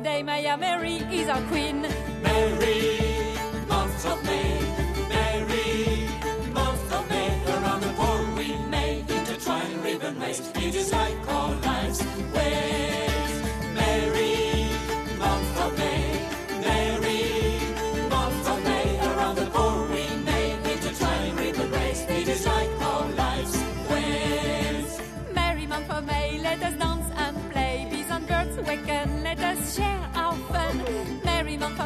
today, 0.00 0.22
Maya 0.22 0.56
Mary 0.56 0.96
is 1.12 1.28
our 1.28 1.42
queen. 1.48 1.82
Mary, 2.22 3.36
month 3.68 4.06
of 4.06 4.24
May, 4.24 4.58
merry 5.10 6.08
month 6.54 6.92
of 6.92 7.06
May. 7.10 7.28
Around 7.52 7.80
the 7.82 7.92
pole 7.98 8.26
we 8.34 8.56
may 8.70 9.00
intertwine 9.00 9.82
ribbon 9.82 10.18
race. 10.18 10.40
It 10.54 10.74
is 10.74 10.90
like 10.90 11.28
our 11.28 11.69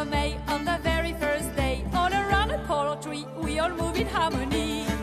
May, 0.04 0.38
on 0.48 0.64
the 0.64 0.78
very 0.82 1.12
first 1.14 1.54
day, 1.56 1.84
all 1.94 2.12
around 2.12 2.50
coral 2.66 2.96
tree, 2.96 3.26
we 3.36 3.58
all 3.58 3.70
move 3.70 3.96
in 3.96 4.06
harmony. 4.06 4.93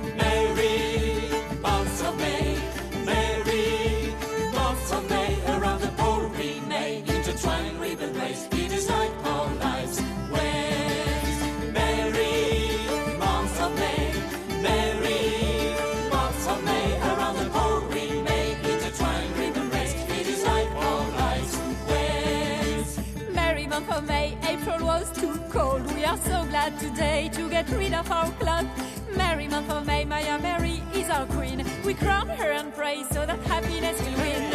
Are 26.12 26.18
so 26.18 26.46
glad 26.50 26.78
today 26.78 27.30
to 27.32 27.50
get 27.50 27.70
rid 27.70 27.94
of 27.94 28.12
our 28.12 28.30
cloud. 28.32 28.68
Merry 29.16 29.48
month 29.48 29.70
of 29.70 29.86
May, 29.86 30.04
Maya 30.04 30.38
Mary 30.40 30.84
is 30.94 31.10
our 31.10 31.26
queen. 31.28 31.66
We 31.86 31.94
crown 31.94 32.28
her 32.28 32.52
and 32.52 32.74
pray 32.76 33.06
so 33.12 33.26
that 33.26 33.40
happiness 33.44 33.98
will 34.02 34.18
win. 34.18 34.51